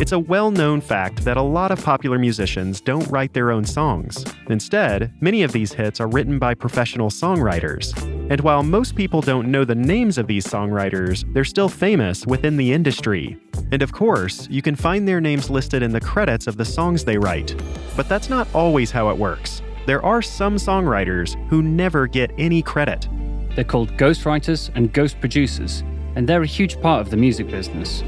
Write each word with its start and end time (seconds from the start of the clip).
It's 0.00 0.10
a 0.10 0.18
well 0.18 0.50
known 0.50 0.80
fact 0.80 1.24
that 1.24 1.36
a 1.36 1.42
lot 1.42 1.70
of 1.70 1.82
popular 1.82 2.18
musicians 2.18 2.80
don't 2.80 3.08
write 3.10 3.32
their 3.32 3.52
own 3.52 3.64
songs. 3.64 4.24
Instead, 4.50 5.12
many 5.20 5.44
of 5.44 5.52
these 5.52 5.72
hits 5.72 6.00
are 6.00 6.08
written 6.08 6.36
by 6.36 6.52
professional 6.54 7.10
songwriters. 7.10 7.96
And 8.28 8.40
while 8.40 8.64
most 8.64 8.96
people 8.96 9.20
don't 9.20 9.52
know 9.52 9.64
the 9.64 9.76
names 9.76 10.18
of 10.18 10.26
these 10.26 10.46
songwriters, 10.46 11.32
they're 11.32 11.44
still 11.44 11.68
famous 11.68 12.26
within 12.26 12.56
the 12.56 12.72
industry. 12.72 13.38
And 13.70 13.82
of 13.82 13.92
course, 13.92 14.48
you 14.50 14.62
can 14.62 14.74
find 14.74 15.06
their 15.06 15.20
names 15.20 15.48
listed 15.48 15.80
in 15.80 15.92
the 15.92 16.00
credits 16.00 16.48
of 16.48 16.56
the 16.56 16.64
songs 16.64 17.04
they 17.04 17.16
write. 17.16 17.54
But 17.96 18.08
that's 18.08 18.28
not 18.28 18.48
always 18.52 18.90
how 18.90 19.10
it 19.10 19.16
works. 19.16 19.62
There 19.86 20.04
are 20.04 20.22
some 20.22 20.56
songwriters 20.56 21.36
who 21.48 21.62
never 21.62 22.08
get 22.08 22.32
any 22.36 22.62
credit. 22.62 23.08
They're 23.54 23.62
called 23.62 23.96
ghostwriters 23.96 24.70
and 24.74 24.92
ghost 24.92 25.20
producers, 25.20 25.84
and 26.16 26.28
they're 26.28 26.42
a 26.42 26.46
huge 26.46 26.80
part 26.80 27.00
of 27.00 27.10
the 27.10 27.16
music 27.16 27.48
business. 27.48 28.02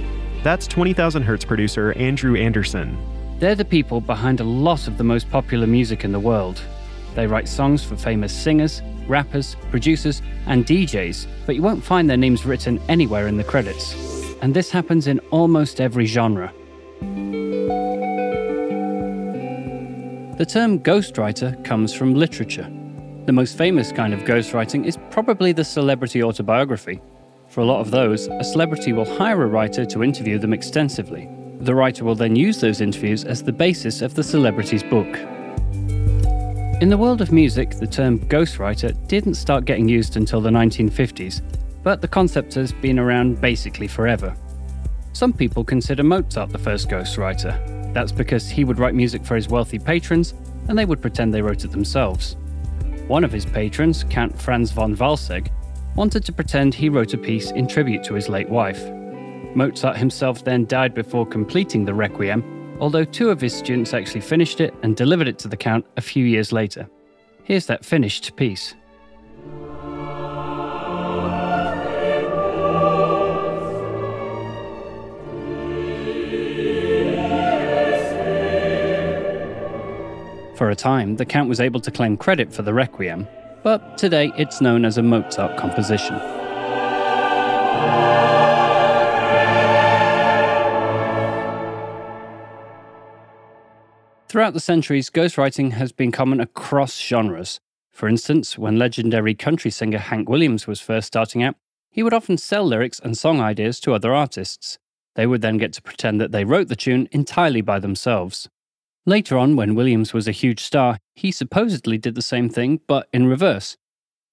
That's 0.47 0.69
20,000 0.69 1.25
Hertz 1.25 1.45
producer 1.45 1.93
Andrew 1.95 2.37
Anderson. 2.37 2.97
They're 3.41 3.57
the 3.57 3.65
people 3.65 4.01
behind 4.01 4.39
a 4.39 4.45
lot 4.45 4.87
of 4.87 4.97
the 4.97 5.03
most 5.03 5.29
popular 5.29 5.67
music 5.67 6.05
in 6.05 6.13
the 6.13 6.21
world. 6.21 6.63
They 7.17 7.27
write 7.27 7.49
songs 7.49 7.83
for 7.83 7.97
famous 7.97 8.33
singers, 8.33 8.81
rappers, 9.09 9.57
producers, 9.73 10.23
and 10.47 10.65
DJs, 10.65 11.27
but 11.47 11.57
you 11.57 11.63
won't 11.63 11.83
find 11.83 12.09
their 12.09 12.17
names 12.17 12.47
written 12.47 12.81
anywhere 12.89 13.27
in 13.27 13.37
the 13.37 13.43
credits. 13.43 13.97
And 14.41 14.55
this 14.55 14.71
happens 14.71 15.09
in 15.09 15.19
almost 15.33 15.81
every 15.81 16.07
genre. 16.07 16.53
The 20.39 20.47
term 20.49 20.79
ghostwriter 20.79 21.65
comes 21.65 21.93
from 21.93 22.15
literature. 22.15 22.71
The 23.25 23.33
most 23.33 23.59
famous 23.59 23.91
kind 23.91 24.15
of 24.15 24.21
ghostwriting 24.21 24.87
is 24.87 24.97
probably 25.11 25.51
the 25.51 25.65
celebrity 25.65 26.23
autobiography, 26.23 27.01
for 27.49 27.61
a 27.61 27.65
lot 27.65 27.81
of 27.81 27.91
those, 27.91 28.27
a 28.27 28.45
celebrity 28.45 28.93
will 28.93 29.05
hire 29.19 29.43
a 29.43 29.47
writer 29.47 29.85
to 29.87 30.03
interview 30.03 30.39
them 30.39 30.53
extensively. 30.53 31.29
The 31.61 31.75
writer 31.75 32.05
will 32.05 32.15
then 32.15 32.37
use 32.37 32.61
those 32.61 32.81
interviews 32.81 33.25
as 33.25 33.43
the 33.43 33.53
basis 33.53 34.03
of 34.03 34.15
the 34.15 34.23
celebrity's 34.23 34.83
book. 34.83 35.17
In 36.83 36.91
the 36.91 36.99
world 36.99 37.23
of 37.23 37.33
music, 37.33 37.71
the 37.71 37.87
term 37.87 38.19
ghostwriter 38.19 38.95
didn't 39.09 39.35
start 39.35 39.65
getting 39.65 39.89
used 39.89 40.17
until 40.17 40.43
the 40.43 40.51
1950s, 40.51 41.41
but 41.83 42.03
the 42.03 42.09
concept 42.09 42.53
has 42.55 42.73
been 42.73 42.99
around 42.99 43.41
basically 43.41 43.89
forever. 43.89 44.37
Some 45.15 45.33
people 45.33 45.65
consider 45.65 46.03
Mozart 46.03 46.51
the 46.51 46.59
first 46.59 46.91
ghostwriter. 46.91 47.95
That's 47.95 48.13
because 48.13 48.51
he 48.51 48.65
would 48.65 48.79
write 48.79 48.95
music 48.95 49.25
for 49.25 49.37
his 49.37 49.49
wealthy 49.49 49.79
patrons, 49.79 50.35
and 50.69 50.79
they 50.79 50.85
would 50.85 51.01
pretend 51.01 51.33
they 51.33 51.41
wrote 51.41 51.65
it 51.65 51.71
themselves. 51.71 52.37
One 53.07 53.25
of 53.25 53.33
his 53.33 53.47
patrons, 53.47 54.05
Count 54.11 54.39
Franz 54.39 54.73
von 54.73 54.95
Walsegg, 54.95 55.49
wanted 55.97 56.25
to 56.27 56.33
pretend 56.33 56.75
he 56.75 56.91
wrote 56.91 57.15
a 57.15 57.19
piece 57.19 57.51
in 57.53 57.67
tribute 57.67 58.05
to 58.05 58.15
his 58.15 58.29
late 58.29 58.51
wife. 58.51 58.85
Mozart 59.55 59.97
himself 59.97 60.45
then 60.45 60.67
died 60.67 60.95
before 60.95 61.25
completing 61.25 61.87
the 61.87 61.95
Requiem, 61.95 62.77
although 62.81 63.05
two 63.05 63.31
of 63.31 63.41
his 63.41 63.55
students 63.55 63.95
actually 63.95 64.21
finished 64.21 64.61
it 64.61 64.75
and 64.83 64.95
delivered 64.95 65.27
it 65.27 65.39
to 65.39 65.49
the 65.49 65.57
Count 65.57 65.87
a 65.97 66.03
few 66.03 66.27
years 66.27 66.53
later. 66.53 66.87
Here's 67.45 67.67
that 67.67 67.85
finished 67.85 68.37
piece. 68.37 68.75
For 80.57 80.71
a 80.71 80.75
time, 80.75 81.17
the 81.17 81.27
Count 81.27 81.49
was 81.49 81.61
able 81.61 81.81
to 81.81 81.91
claim 81.91 82.17
credit 82.17 82.53
for 82.53 82.63
the 82.63 82.75
Requiem, 82.75 83.29
but 83.67 83.99
today 83.99 84.33
it's 84.37 84.61
known 84.61 84.85
as 84.85 84.97
a 84.97 85.03
Mozart 85.03 85.57
composition. 85.57 86.17
Throughout 94.29 94.53
the 94.53 94.61
centuries, 94.61 95.11
ghostwriting 95.11 95.73
has 95.73 95.91
been 95.91 96.13
common 96.13 96.39
across 96.39 96.97
genres. 96.97 97.59
For 97.91 98.09
instance, 98.09 98.57
when 98.57 98.79
legendary 98.79 99.35
country 99.35 99.73
singer 99.73 99.99
Hank 99.99 100.29
Williams 100.29 100.69
was 100.69 100.81
first 100.81 101.09
starting 101.09 101.43
out, 101.43 101.57
he 101.91 102.05
would 102.05 102.15
often 102.15 102.39
sell 102.39 102.65
lyrics 102.65 103.01
and 103.01 103.19
song 103.19 103.41
ideas 103.41 103.81
to 103.81 103.95
other 103.95 104.15
artists. 104.15 104.79
They 105.17 105.27
would 105.27 105.43
then 105.43 105.59
get 105.59 105.73
to 105.73 105.83
pretend 105.83 106.21
that 106.21 106.31
they 106.31 106.45
wrote 106.45 106.69
the 106.69 106.77
tune 106.77 107.09
entirely 107.11 107.63
by 107.63 107.81
themselves. 107.81 108.49
Later 109.09 109.39
on, 109.39 109.55
when 109.55 109.77
Williams 109.77 110.13
was 110.13 110.27
a 110.27 110.33
huge 110.33 110.61
star, 110.61 110.99
he 111.15 111.31
supposedly 111.31 111.97
did 111.97 112.17
the 112.17 112.23
same 112.23 112.49
thing, 112.49 112.81
but 112.89 113.09
in 113.13 113.29
reverse. 113.29 113.77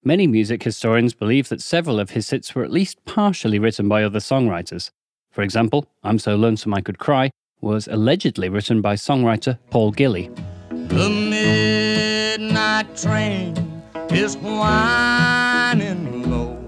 Many 0.02 0.26
music 0.26 0.64
historians 0.64 1.14
believe 1.14 1.48
that 1.48 1.62
several 1.62 2.00
of 2.00 2.10
his 2.10 2.28
hits 2.30 2.56
were 2.56 2.64
at 2.64 2.72
least 2.72 3.04
partially 3.04 3.60
written 3.60 3.88
by 3.88 4.02
other 4.02 4.18
songwriters. 4.18 4.90
For 5.30 5.42
example, 5.42 5.86
I'm 6.02 6.18
So 6.18 6.34
Lonesome 6.34 6.74
I 6.74 6.80
Could 6.80 6.98
Cry 6.98 7.30
was 7.60 7.86
allegedly 7.86 8.48
written 8.48 8.80
by 8.80 8.96
songwriter 8.96 9.60
Paul 9.70 9.92
Gilley. 9.92 10.28
The 10.70 11.08
midnight 11.08 12.96
train 12.96 13.80
is 14.10 14.36
whining 14.36 16.28
low. 16.28 16.58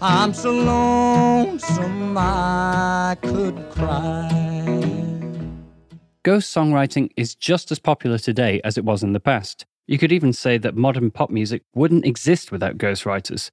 I'm 0.00 0.32
so 0.32 0.52
lonesome 0.52 2.16
I 2.16 3.16
could 3.20 3.68
cry. 3.70 4.49
Ghost 6.22 6.54
songwriting 6.54 7.08
is 7.16 7.34
just 7.34 7.72
as 7.72 7.78
popular 7.78 8.18
today 8.18 8.60
as 8.62 8.76
it 8.76 8.84
was 8.84 9.02
in 9.02 9.14
the 9.14 9.20
past. 9.20 9.64
You 9.86 9.96
could 9.96 10.12
even 10.12 10.34
say 10.34 10.58
that 10.58 10.76
modern 10.76 11.10
pop 11.10 11.30
music 11.30 11.62
wouldn't 11.74 12.04
exist 12.04 12.52
without 12.52 12.76
ghostwriters. 12.76 13.50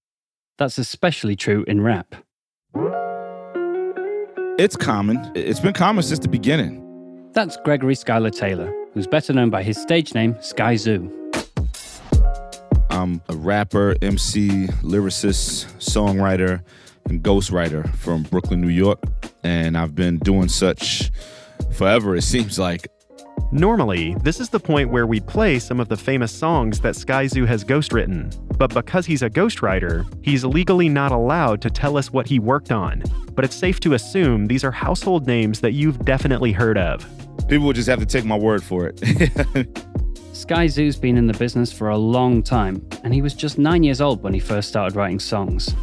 That's 0.58 0.78
especially 0.78 1.38
true 1.38 1.64
in 1.66 1.80
rap. 1.80 2.14
It's 4.60 4.76
common. 4.76 5.32
It's 5.34 5.62
been 5.62 5.72
common 5.72 6.04
since 6.04 6.20
the 6.20 6.28
beginning. 6.28 6.84
That's 7.32 7.56
Gregory 7.64 7.96
Skylar 7.96 8.38
Taylor, 8.38 8.74
who's 8.94 9.08
better 9.08 9.32
known 9.32 9.50
by 9.50 9.64
his 9.64 9.78
stage 9.82 10.14
name, 10.14 10.34
Skyzoo. 10.36 11.10
I'm 12.90 13.22
a 13.30 13.36
rapper, 13.38 13.96
MC, 14.02 14.68
lyricist, 14.84 15.68
songwriter, 15.78 16.62
and 17.06 17.24
ghostwriter 17.24 17.96
from 17.96 18.24
Brooklyn, 18.24 18.60
New 18.60 18.68
York. 18.68 19.02
And 19.42 19.78
I've 19.78 19.96
been 19.96 20.18
doing 20.18 20.50
such 20.50 21.12
forever, 21.78 22.16
it 22.16 22.24
seems 22.24 22.58
like. 22.60 22.88
Normally, 23.52 24.16
this 24.24 24.42
is 24.42 24.50
the 24.50 24.60
point 24.60 24.92
where 24.92 25.08
we 25.08 25.22
play 25.22 25.58
some 25.60 25.80
of 25.80 25.88
the 25.88 25.96
famous 25.96 26.34
songs 26.34 26.82
that 26.82 26.96
Skyzoo 26.96 27.48
has 27.48 27.64
ghostwritten. 27.64 28.36
But 28.58 28.74
because 28.74 29.06
he's 29.06 29.22
a 29.22 29.30
ghostwriter, 29.30 30.06
he's 30.22 30.44
legally 30.44 30.90
not 30.90 31.14
allowed 31.14 31.62
to 31.62 31.70
tell 31.70 31.96
us 31.96 32.12
what 32.12 32.28
he 32.28 32.40
worked 32.40 32.72
on. 32.72 33.04
But 33.32 33.46
it's 33.46 33.56
safe 33.56 33.80
to 33.82 33.94
assume 33.94 34.48
these 34.48 34.66
are 34.66 34.72
household 34.72 35.28
names 35.28 35.62
that 35.62 35.72
you've 35.72 36.00
definitely 36.04 36.52
heard 36.52 36.78
of. 36.78 37.08
People 37.48 37.68
will 37.68 37.74
just 37.74 37.88
have 37.88 38.00
to 38.00 38.06
take 38.06 38.26
my 38.26 38.38
word 38.38 38.64
for 38.64 38.88
it. 38.88 38.96
Skyzoo's 40.34 40.98
been 40.98 41.18
in 41.18 41.28
the 41.28 41.38
business 41.38 41.72
for 41.72 41.90
a 41.90 41.98
long 41.98 42.44
time, 42.44 42.86
and 43.04 43.14
he 43.14 43.22
was 43.22 43.34
just 43.34 43.58
nine 43.58 43.84
years 43.84 44.02
old 44.02 44.22
when 44.24 44.34
he 44.34 44.40
first 44.40 44.68
started 44.68 44.96
writing 44.96 45.20
songs. 45.20 45.74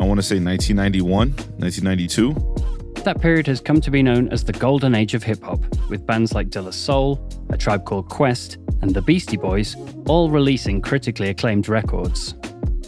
I 0.00 0.04
want 0.04 0.18
to 0.18 0.22
say 0.22 0.40
1991, 0.40 1.32
1992. 1.58 2.59
That 3.04 3.22
period 3.22 3.46
has 3.46 3.62
come 3.62 3.80
to 3.80 3.90
be 3.90 4.02
known 4.02 4.28
as 4.28 4.44
the 4.44 4.52
golden 4.52 4.94
age 4.94 5.14
of 5.14 5.22
hip 5.22 5.42
hop, 5.42 5.60
with 5.88 6.06
bands 6.06 6.34
like 6.34 6.50
De 6.50 6.60
La 6.60 6.70
Soul, 6.70 7.18
A 7.48 7.56
Tribe 7.56 7.86
Called 7.86 8.10
Quest, 8.10 8.58
and 8.82 8.94
the 8.94 9.00
Beastie 9.00 9.38
Boys 9.38 9.74
all 10.06 10.28
releasing 10.28 10.82
critically 10.82 11.30
acclaimed 11.30 11.66
records. 11.66 12.34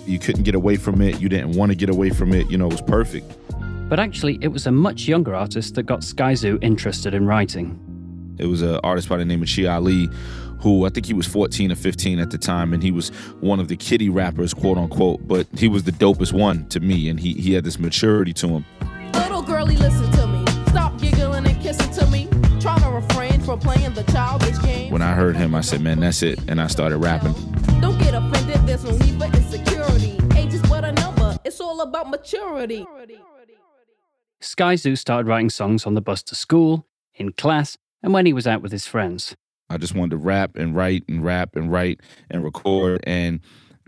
You 0.06 0.18
couldn't 0.18 0.42
get 0.42 0.54
away 0.54 0.76
from 0.76 1.00
it, 1.00 1.18
you 1.18 1.30
didn't 1.30 1.52
want 1.52 1.70
to 1.72 1.76
get 1.76 1.88
away 1.88 2.10
from 2.10 2.34
it, 2.34 2.50
you 2.50 2.58
know, 2.58 2.66
it 2.66 2.72
was 2.72 2.82
perfect. 2.82 3.34
But 3.88 4.00
actually, 4.00 4.38
it 4.42 4.48
was 4.48 4.66
a 4.66 4.70
much 4.70 5.08
younger 5.08 5.34
artist 5.34 5.76
that 5.76 5.84
got 5.84 6.00
Skyzoo 6.00 6.62
interested 6.62 7.14
in 7.14 7.26
writing. 7.26 8.36
It 8.38 8.46
was 8.46 8.60
an 8.60 8.80
artist 8.84 9.08
by 9.08 9.16
the 9.16 9.24
name 9.24 9.42
of 9.42 9.48
Chi 9.48 9.64
Ali, 9.64 10.10
who 10.60 10.84
I 10.84 10.90
think 10.90 11.06
he 11.06 11.14
was 11.14 11.26
14 11.26 11.72
or 11.72 11.74
15 11.74 12.18
at 12.18 12.30
the 12.30 12.38
time, 12.38 12.74
and 12.74 12.82
he 12.82 12.90
was 12.90 13.08
one 13.40 13.60
of 13.60 13.68
the 13.68 13.76
kiddie 13.76 14.10
rappers, 14.10 14.52
quote 14.52 14.76
unquote, 14.76 15.26
but 15.26 15.46
he 15.56 15.68
was 15.68 15.84
the 15.84 15.92
dopest 15.92 16.34
one 16.34 16.68
to 16.68 16.80
me, 16.80 17.08
and 17.08 17.18
he, 17.18 17.32
he 17.32 17.54
had 17.54 17.64
this 17.64 17.78
maturity 17.78 18.34
to 18.34 18.48
him. 18.48 18.66
Little 19.42 19.56
girlie, 19.56 19.76
listen 19.76 20.08
to 20.12 20.26
me. 20.28 20.44
Stop 20.68 21.00
giggling 21.00 21.44
and 21.44 21.60
kissing 21.60 21.90
to 21.94 22.06
me. 22.12 22.28
Try 22.60 22.78
to 22.78 22.90
refrain 22.90 23.40
from 23.40 23.58
playing 23.58 23.92
the 23.94 24.04
childish 24.04 24.56
game. 24.62 24.92
When 24.92 25.02
I 25.02 25.14
heard 25.14 25.34
him, 25.34 25.52
I 25.52 25.62
said, 25.62 25.80
man, 25.80 25.98
that's 25.98 26.22
it. 26.22 26.38
And 26.46 26.62
I 26.62 26.68
started 26.68 26.98
rapping. 26.98 27.32
Don't 27.80 27.98
get 27.98 28.14
offended, 28.14 28.64
there's 28.68 28.84
no 28.84 28.92
need 28.98 29.18
for 29.18 29.24
insecurity. 29.36 30.16
Age 30.36 30.54
is 30.54 30.62
but 30.62 30.84
a 30.84 30.92
number, 30.92 31.36
it's 31.44 31.60
all 31.60 31.80
about 31.80 32.08
maturity. 32.08 32.86
Skyzoo 34.40 34.96
started 34.96 35.26
writing 35.26 35.50
songs 35.50 35.86
on 35.86 35.94
the 35.94 36.00
bus 36.00 36.22
to 36.24 36.36
school, 36.36 36.86
in 37.16 37.32
class, 37.32 37.76
and 38.00 38.12
when 38.12 38.26
he 38.26 38.32
was 38.32 38.46
out 38.46 38.62
with 38.62 38.70
his 38.70 38.86
friends. 38.86 39.34
I 39.68 39.76
just 39.76 39.96
wanted 39.96 40.10
to 40.10 40.18
rap 40.18 40.56
and 40.56 40.76
write 40.76 41.02
and 41.08 41.24
rap 41.24 41.56
and 41.56 41.72
write 41.72 41.98
and 42.30 42.44
record 42.44 43.02
and 43.08 43.40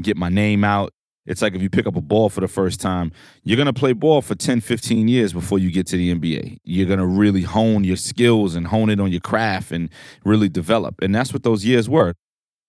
get 0.03 0.17
my 0.17 0.31
name 0.31 0.65
out. 0.65 0.93
It's 1.27 1.41
like 1.41 1.55
if 1.55 1.63
you 1.63 1.71
pick 1.71 1.87
up 1.87 1.97
a 1.97 2.01
ball 2.03 2.29
for 2.29 2.41
the 2.41 2.49
first 2.49 2.81
time, 2.81 3.11
you're 3.45 3.57
going 3.57 3.67
to 3.67 3.73
play 3.73 3.93
ball 3.93 4.21
for 4.21 4.35
10, 4.35 4.61
15 4.61 5.09
years 5.09 5.33
before 5.33 5.59
you 5.59 5.71
get 5.71 5.87
to 5.89 5.97
the 5.97 6.15
NBA. 6.15 6.59
You're 6.65 6.87
going 6.87 6.99
to 6.99 7.07
really 7.07 7.43
hone 7.43 7.85
your 7.85 7.97
skills 7.97 8.55
and 8.55 8.67
hone 8.67 8.91
it 8.91 9.01
on 9.01 9.11
your 9.11 9.21
craft 9.21 9.73
and 9.73 9.89
really 10.25 10.49
develop. 10.49 11.01
And 11.01 11.15
that's 11.15 11.33
what 11.33 11.43
those 11.43 11.65
years 11.65 11.89
were. 11.89 12.15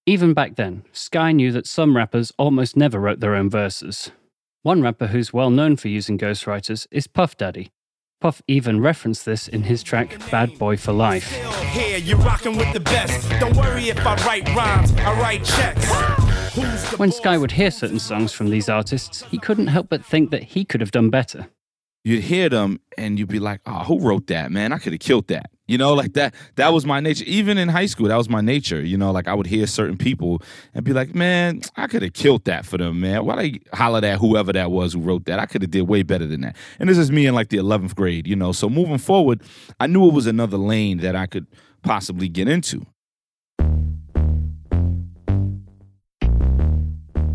Even 0.06 0.34
back 0.34 0.56
then, 0.56 0.84
Sky 0.92 1.31
knew 1.31 1.52
that 1.52 1.68
some 1.68 1.98
rappers 1.98 2.31
almost 2.38 2.78
never 2.78 3.00
wrote 3.00 3.19
their 3.19 3.36
own 3.36 3.50
verses. 3.50 4.12
One 4.62 4.81
rapper 4.81 5.07
who's 5.07 5.34
well 5.34 5.50
known 5.50 5.75
for 5.75 5.90
using 5.90 6.18
ghostwriters 6.18 6.88
is 6.92 7.07
Puff 7.07 7.36
Daddy. 7.36 7.72
Puff 8.22 8.42
even 8.48 8.80
referenced 8.80 9.25
this 9.25 9.48
in 9.48 9.63
his 9.63 9.84
track 9.84 10.18
Bad 10.31 10.57
Boy 10.57 10.78
for 10.78 10.94
Life. 10.94 11.31
Here, 11.74 11.98
you're 11.98 12.18
rocking 12.18 12.56
with 12.56 12.72
the 12.72 12.80
best. 12.80 13.30
Don't 13.40 13.56
worry 13.57 13.90
if 13.90 14.00
I 14.06 14.16
write 14.25 14.48
rhymes, 14.56 14.94
I 14.94 15.19
write 15.19 15.44
checks. 15.44 16.25
When 16.98 17.12
Sky 17.12 17.38
would 17.38 17.52
hear 17.52 17.69
certain 17.69 18.00
songs 18.00 18.31
from 18.31 18.50
these 18.50 18.69
artists, 18.69 19.24
he 19.24 19.38
couldn't 19.38 19.68
help 19.68 19.90
but 19.90 20.06
think 20.06 20.31
that 20.31 20.44
he 20.44 20.63
could 20.63 20.80
have 20.80 20.92
done 20.92 21.10
better. 21.10 21.48
You'd 22.06 22.24
hear 22.24 22.48
them 22.48 22.80
and 22.98 23.19
you'd 23.19 23.28
be 23.28 23.40
like, 23.40 23.60
oh, 23.66 23.84
who 23.84 24.00
wrote 24.00 24.28
that, 24.28 24.52
man? 24.52 24.72
I 24.72 24.78
could 24.78 24.94
have 24.94 25.02
killed 25.02 25.28
that. 25.28 25.50
You 25.68 25.78
know, 25.78 25.94
like 25.94 26.13
that. 26.13 26.34
That 26.56 26.72
was 26.72 26.86
my 26.86 27.00
nature. 27.02 27.25
Even 27.25 27.57
in 27.57 27.68
high 27.68 27.88
school, 27.88 28.07
that 28.07 28.16
was 28.16 28.30
my 28.30 28.40
nature. 28.40 28.80
You 28.80 28.96
know, 28.96 29.12
like 29.12 29.28
I 29.28 29.34
would 29.34 29.48
hear 29.48 29.68
certain 29.68 29.98
people 29.98 30.42
and 30.75 30.86
be 30.86 30.94
like, 30.94 31.16
"Man, 31.16 31.62
I 31.75 31.88
could 31.88 32.04
have 32.04 32.13
killed 32.13 32.46
that 32.46 32.66
for 32.66 32.78
them, 32.78 33.02
man. 33.02 33.25
Why 33.25 33.36
they 33.36 33.60
holler 33.74 34.06
at 34.06 34.19
whoever 34.19 34.54
that 34.54 34.69
was 34.69 34.94
who 34.94 35.02
wrote 35.02 35.25
that? 35.25 35.40
I 35.40 35.48
could 35.48 35.63
have 35.63 35.72
did 35.72 35.88
way 35.90 36.04
better 36.04 36.28
than 36.28 36.42
that." 36.42 36.56
And 36.80 36.88
this 36.88 37.00
is 37.00 37.12
me 37.12 37.25
in 37.25 37.34
like 37.34 37.50
the 37.50 37.57
eleventh 37.57 37.96
grade. 37.96 38.28
You 38.28 38.36
know, 38.36 38.52
so 38.52 38.69
moving 38.69 39.00
forward, 39.00 39.42
I 39.80 39.88
knew 39.88 40.07
it 40.07 40.13
was 40.13 40.28
another 40.28 40.57
lane 40.57 41.00
that 41.00 41.16
I 41.16 41.25
could 41.25 41.48
possibly 41.81 42.30
get 42.30 42.48
into. 42.48 42.86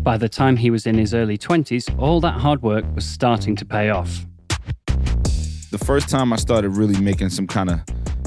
By 0.03 0.17
the 0.17 0.27
time 0.27 0.57
he 0.57 0.71
was 0.71 0.87
in 0.87 0.97
his 0.97 1.13
early 1.13 1.37
20s, 1.37 1.95
all 1.99 2.19
that 2.21 2.33
hard 2.33 2.63
work 2.63 2.83
was 2.95 3.05
starting 3.05 3.55
to 3.57 3.65
pay 3.65 3.91
off. 3.91 4.25
The 5.69 5.77
first 5.77 6.09
time 6.09 6.33
I 6.33 6.37
started 6.37 6.69
really 6.69 6.99
making 6.99 7.29
some 7.29 7.45
kind 7.45 7.69
of 7.69 7.81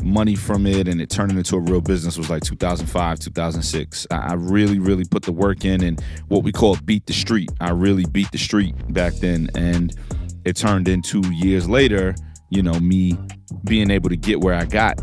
money 0.05 0.37
from 0.37 0.67
it 0.67 0.87
and 0.87 1.01
it 1.01 1.11
turned 1.11 1.33
into 1.33 1.57
a 1.57 1.61
real 1.61 1.81
business 1.81 2.19
was 2.19 2.29
like 2.29 2.43
2005 2.43 3.19
2006 3.19 4.07
i 4.11 4.35
really 4.35 4.79
really 4.79 5.05
put 5.07 5.23
the 5.23 5.33
work 5.33 5.65
in 5.65 5.83
and 5.83 5.99
what 6.29 6.43
we 6.43 6.53
call 6.53 6.77
beat 6.85 7.07
the 7.07 7.13
street. 7.15 7.51
I 7.59 7.71
really 7.71 8.05
beat 8.05 8.31
the 8.31 8.37
street 8.37 8.75
back 8.93 9.15
then 9.15 9.49
and 9.55 9.97
it 10.45 10.57
turned 10.57 10.89
into 10.89 11.23
years 11.33 11.71
later 11.71 12.15
you 12.51 12.63
know 12.63 12.79
me 12.81 13.17
being 13.65 13.91
able 13.91 14.11
to 14.11 14.17
get 14.17 14.43
where 14.43 14.55
i 14.55 14.67
got. 14.67 15.03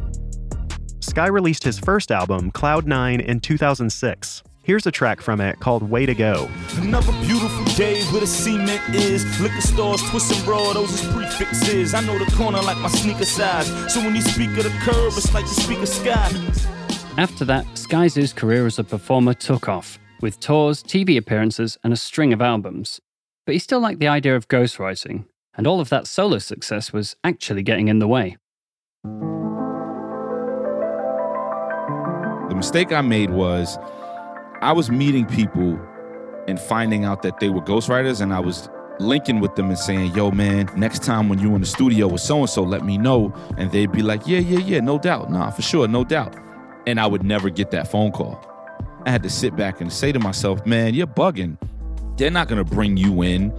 Sky 1.00 1.26
released 1.28 1.64
his 1.64 1.80
first 1.80 2.12
album 2.12 2.52
cloud 2.52 2.86
9 2.86 3.22
in 3.22 3.40
2006 3.40 4.44
Here's 4.64 4.86
a 4.86 4.92
track 4.92 5.22
from 5.22 5.42
it 5.42 5.60
called 5.60 5.82
Way 5.90 6.06
to 6.06 6.14
Go. 6.14 6.48
Another 6.78 7.12
beautiful 7.26 7.66
day 7.74 8.04
where 8.12 8.22
the 8.22 8.28
cement 8.28 8.94
is. 8.94 9.26
Liquor 9.42 9.60
stores, 9.60 10.04
twist 10.12 10.32
and 10.32 10.46
bro, 10.46 10.74
those 10.74 11.02
is 11.02 11.12
prefixes. 11.12 11.96
I 11.96 12.02
know 12.02 12.20
the 12.24 12.32
corner 12.34 12.62
like 12.62 12.78
my 12.78 12.90
sneaker 12.90 13.26
size. 13.26 13.66
So 13.92 14.00
when 14.02 14.16
you 14.16 14.22
speak 14.22 14.56
of 14.58 14.64
the 14.64 14.70
curb, 14.82 15.14
it's 15.18 15.34
like 15.34 15.46
you 15.46 15.54
speak 15.54 15.80
of 15.80 15.88
sky. 15.88 16.30
After 17.18 17.44
that, 17.46 17.66
Skyzoo's 17.74 18.34
career 18.34 18.68
as 18.68 18.78
a 18.78 18.84
performer 18.84 19.34
took 19.34 19.68
off, 19.68 19.98
with 20.22 20.40
tours, 20.40 20.84
TV 20.84 21.18
appearances, 21.18 21.80
and 21.84 21.92
a 21.92 21.98
string 21.98 22.32
of 22.32 22.40
albums. 22.40 23.02
But 23.48 23.54
he 23.54 23.60
still 23.60 23.80
liked 23.80 24.00
the 24.00 24.10
idea 24.10 24.36
of 24.36 24.48
ghostwriting, 24.48 25.26
and 25.56 25.66
all 25.66 25.80
of 25.80 25.90
that 25.90 26.06
solo 26.06 26.38
success 26.38 26.94
was 26.94 27.16
actually 27.24 27.64
getting 27.64 27.88
in 27.88 27.98
the 27.98 28.08
way. 28.08 28.38
The 32.50 32.56
mistake 32.56 32.92
I 32.92 33.02
made 33.02 33.32
was 33.32 33.80
I 34.62 34.74
was 34.74 34.92
meeting 34.92 35.26
people 35.26 35.80
and 36.48 36.60
finding 36.60 37.04
out 37.04 37.24
that 37.24 37.40
they 37.40 37.50
were 37.50 37.62
ghostwriters, 37.62 38.22
and 38.22 38.32
I 38.32 38.40
was 38.40 38.70
linking 39.00 39.40
with 39.40 39.56
them 39.56 39.70
and 39.70 39.78
saying, 39.78 40.14
"Yo, 40.14 40.30
man, 40.30 40.70
next 40.76 41.04
time 41.04 41.30
when 41.30 41.40
you're 41.40 41.56
in 41.56 41.62
the 41.62 41.68
studio 41.68 42.08
with 42.08 42.22
so 42.22 42.40
and 42.42 42.50
so, 42.50 42.62
let 42.62 42.86
me 42.86 42.98
know." 43.00 43.34
And 43.58 43.72
they'd 43.72 43.92
be 43.92 44.04
like, 44.04 44.28
"Yeah, 44.28 44.38
yeah, 44.40 44.60
yeah, 44.60 44.80
no 44.80 45.00
doubt, 45.00 45.32
nah, 45.32 45.50
for 45.50 45.64
sure, 45.64 45.88
no 45.88 46.04
doubt." 46.04 46.36
And 46.86 47.00
I 47.00 47.08
would 47.08 47.24
never 47.24 47.50
get 47.50 47.72
that 47.72 47.88
phone 47.90 48.12
call. 48.12 48.40
I 49.06 49.10
had 49.10 49.24
to 49.24 49.30
sit 49.30 49.56
back 49.56 49.82
and 49.82 49.92
say 49.92 50.12
to 50.12 50.20
myself, 50.20 50.64
"Man, 50.66 50.94
you're 50.94 51.08
bugging. 51.08 51.58
They're 52.18 52.30
not 52.30 52.48
gonna 52.48 52.64
bring 52.64 52.98
you 52.98 53.24
in." 53.24 53.52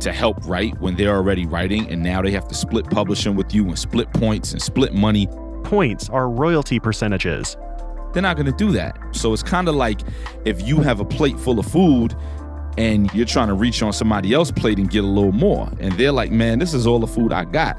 To 0.00 0.12
help 0.12 0.36
write 0.46 0.78
when 0.80 0.96
they're 0.96 1.14
already 1.14 1.46
writing, 1.46 1.88
and 1.88 2.02
now 2.02 2.20
they 2.20 2.32
have 2.32 2.46
to 2.48 2.54
split 2.54 2.84
publishing 2.90 3.36
with 3.36 3.54
you 3.54 3.64
and 3.64 3.78
split 3.78 4.12
points 4.12 4.52
and 4.52 4.60
split 4.60 4.92
money. 4.92 5.28
Points 5.62 6.10
are 6.10 6.28
royalty 6.28 6.78
percentages. 6.78 7.56
They're 8.14 8.22
not 8.22 8.36
going 8.36 8.46
to 8.46 8.52
do 8.52 8.72
that. 8.72 8.96
So 9.12 9.32
it's 9.32 9.42
kind 9.42 9.68
of 9.68 9.74
like 9.74 10.00
if 10.44 10.66
you 10.66 10.80
have 10.80 11.00
a 11.00 11.04
plate 11.04 11.38
full 11.38 11.58
of 11.58 11.66
food 11.66 12.16
and 12.78 13.12
you're 13.12 13.26
trying 13.26 13.48
to 13.48 13.54
reach 13.54 13.82
on 13.82 13.92
somebody 13.92 14.32
else's 14.32 14.52
plate 14.52 14.78
and 14.78 14.88
get 14.90 15.04
a 15.04 15.06
little 15.06 15.32
more. 15.32 15.68
And 15.80 15.92
they're 15.94 16.12
like, 16.12 16.30
man, 16.30 16.58
this 16.58 16.74
is 16.74 16.86
all 16.86 16.98
the 16.98 17.06
food 17.06 17.32
I 17.32 17.44
got. 17.44 17.76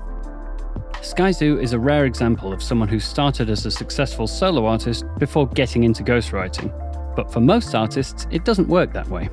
Skyzoo 1.01 1.61
is 1.61 1.73
a 1.73 1.79
rare 1.79 2.05
example 2.05 2.51
of 2.51 2.63
someone 2.63 2.87
who 2.87 2.99
started 2.99 3.49
as 3.49 3.65
a 3.65 3.71
successful 3.71 4.27
solo 4.27 4.65
artist 4.65 5.05
before 5.19 5.47
getting 5.47 5.83
into 5.83 6.03
ghostwriting. 6.03 6.73
But 7.15 7.31
for 7.31 7.39
most 7.39 7.75
artists, 7.75 8.27
it 8.31 8.43
doesn't 8.43 8.67
work 8.67 8.91
that 8.93 9.07
way. 9.07 9.29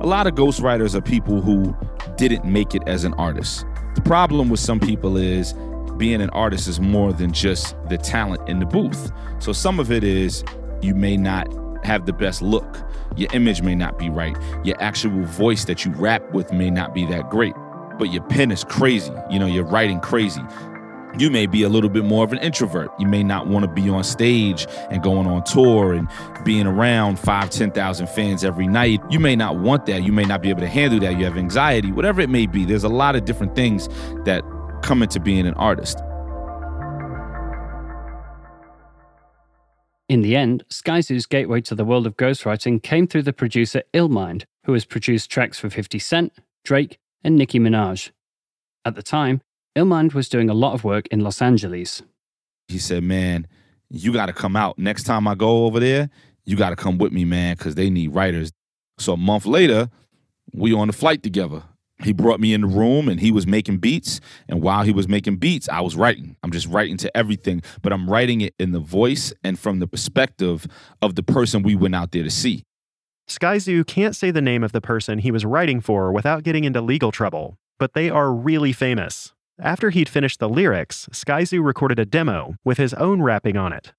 A 0.00 0.06
lot 0.06 0.26
of 0.26 0.34
ghostwriters 0.34 0.94
are 0.94 1.00
people 1.00 1.40
who 1.40 1.74
didn't 2.16 2.44
make 2.44 2.74
it 2.74 2.82
as 2.86 3.04
an 3.04 3.14
artist. 3.14 3.64
The 3.94 4.02
problem 4.02 4.48
with 4.48 4.60
some 4.60 4.80
people 4.80 5.16
is 5.16 5.54
being 6.02 6.20
an 6.20 6.30
artist 6.30 6.66
is 6.66 6.80
more 6.80 7.12
than 7.12 7.30
just 7.30 7.76
the 7.88 7.96
talent 7.96 8.48
in 8.48 8.58
the 8.58 8.66
booth. 8.66 9.12
So 9.38 9.52
some 9.52 9.78
of 9.78 9.92
it 9.92 10.02
is 10.02 10.42
you 10.80 10.96
may 10.96 11.16
not 11.16 11.46
have 11.84 12.06
the 12.06 12.12
best 12.12 12.42
look. 12.42 12.76
Your 13.14 13.32
image 13.32 13.62
may 13.62 13.76
not 13.76 14.00
be 14.00 14.10
right. 14.10 14.36
Your 14.64 14.74
actual 14.82 15.22
voice 15.22 15.64
that 15.66 15.84
you 15.84 15.92
rap 15.92 16.28
with 16.32 16.52
may 16.52 16.72
not 16.72 16.92
be 16.92 17.06
that 17.06 17.30
great. 17.30 17.54
But 18.00 18.12
your 18.12 18.24
pen 18.24 18.50
is 18.50 18.64
crazy. 18.64 19.12
You 19.30 19.38
know, 19.38 19.46
you're 19.46 19.62
writing 19.64 20.00
crazy. 20.00 20.42
You 21.18 21.30
may 21.30 21.46
be 21.46 21.62
a 21.62 21.68
little 21.68 21.90
bit 21.90 22.04
more 22.04 22.24
of 22.24 22.32
an 22.32 22.38
introvert. 22.38 22.90
You 22.98 23.06
may 23.06 23.22
not 23.22 23.46
want 23.46 23.64
to 23.64 23.70
be 23.70 23.88
on 23.88 24.02
stage 24.02 24.66
and 24.90 25.04
going 25.04 25.28
on 25.28 25.44
tour 25.44 25.92
and 25.92 26.08
being 26.42 26.66
around 26.66 27.20
five, 27.20 27.50
10,000 27.50 28.08
fans 28.08 28.42
every 28.42 28.66
night. 28.66 29.00
You 29.08 29.20
may 29.20 29.36
not 29.36 29.58
want 29.58 29.86
that. 29.86 30.02
You 30.02 30.10
may 30.10 30.24
not 30.24 30.42
be 30.42 30.48
able 30.48 30.62
to 30.62 30.68
handle 30.68 30.98
that. 30.98 31.16
You 31.16 31.24
have 31.26 31.36
anxiety, 31.36 31.92
whatever 31.92 32.20
it 32.22 32.28
may 32.28 32.46
be. 32.46 32.64
There's 32.64 32.82
a 32.82 32.88
lot 32.88 33.14
of 33.14 33.24
different 33.24 33.54
things 33.54 33.86
that 34.24 34.42
come 34.82 35.02
into 35.02 35.20
being 35.20 35.46
an 35.46 35.54
artist. 35.54 35.98
In 40.08 40.20
the 40.20 40.36
end, 40.36 40.64
Skyzoo's 40.70 41.24
gateway 41.24 41.62
to 41.62 41.74
the 41.74 41.84
world 41.84 42.06
of 42.06 42.16
ghostwriting 42.16 42.82
came 42.82 43.06
through 43.06 43.22
the 43.22 43.32
producer 43.32 43.82
Illmind, 43.94 44.44
who 44.66 44.74
has 44.74 44.84
produced 44.84 45.30
tracks 45.30 45.58
for 45.58 45.70
50 45.70 45.98
Cent, 45.98 46.32
Drake, 46.64 46.98
and 47.24 47.36
Nicki 47.36 47.58
Minaj. 47.58 48.10
At 48.84 48.94
the 48.94 49.02
time, 49.02 49.40
Illmind 49.74 50.12
was 50.12 50.28
doing 50.28 50.50
a 50.50 50.54
lot 50.54 50.74
of 50.74 50.84
work 50.84 51.06
in 51.06 51.20
Los 51.20 51.40
Angeles. 51.40 52.02
He 52.68 52.78
said, 52.78 53.02
Man, 53.04 53.46
you 53.88 54.12
got 54.12 54.26
to 54.26 54.32
come 54.32 54.54
out. 54.54 54.78
Next 54.78 55.04
time 55.04 55.26
I 55.26 55.34
go 55.34 55.64
over 55.64 55.80
there, 55.80 56.10
you 56.44 56.56
got 56.56 56.70
to 56.70 56.76
come 56.76 56.98
with 56.98 57.12
me, 57.12 57.24
man, 57.24 57.56
because 57.56 57.74
they 57.74 57.88
need 57.88 58.14
writers. 58.14 58.52
So 58.98 59.14
a 59.14 59.16
month 59.16 59.46
later, 59.46 59.88
we 60.52 60.74
on 60.74 60.88
the 60.88 60.92
flight 60.92 61.22
together 61.22 61.62
he 62.04 62.12
brought 62.12 62.40
me 62.40 62.52
in 62.52 62.62
the 62.62 62.66
room 62.66 63.08
and 63.08 63.20
he 63.20 63.30
was 63.30 63.46
making 63.46 63.78
beats. 63.78 64.20
And 64.48 64.62
while 64.62 64.82
he 64.82 64.92
was 64.92 65.08
making 65.08 65.36
beats 65.36 65.68
i 65.68 65.80
was 65.80 65.96
writing. 65.96 66.36
I'm 66.42 66.50
just 66.50 66.66
writing 66.66 66.96
to 66.98 67.16
everything 67.16 67.62
but 67.82 67.92
i'm 67.92 68.08
writing 68.08 68.40
it 68.40 68.54
in 68.58 68.72
the 68.72 68.80
voice 68.80 69.32
and 69.42 69.58
from 69.58 69.78
the 69.78 69.86
perspective 69.86 70.66
of 71.00 71.14
the 71.14 71.22
person 71.22 71.62
we 71.62 71.74
went 71.74 71.94
out 71.94 72.12
there 72.12 72.22
to 72.22 72.30
see. 72.30 72.64
Skyzoo 73.28 73.86
can't 73.86 74.16
say 74.16 74.30
the 74.30 74.42
name 74.42 74.64
of 74.64 74.72
the 74.72 74.80
person 74.80 75.18
he 75.18 75.30
was 75.30 75.44
writing 75.44 75.80
for 75.80 76.12
without 76.12 76.42
getting 76.42 76.64
into 76.64 76.80
legal 76.80 77.12
trouble 77.12 77.56
but 77.78 77.94
they 77.94 78.08
are 78.08 78.32
really 78.32 78.72
famous. 78.72 79.32
After 79.60 79.90
he'd 79.90 80.08
finished 80.08 80.38
the 80.38 80.48
lyrics 80.48 81.08
skyzoo 81.12 81.64
recorded 81.64 81.98
a 81.98 82.04
demo 82.04 82.56
with 82.64 82.78
his 82.78 82.94
own 82.94 83.22
rapping 83.22 83.56
on 83.56 83.72
it. 83.72 83.92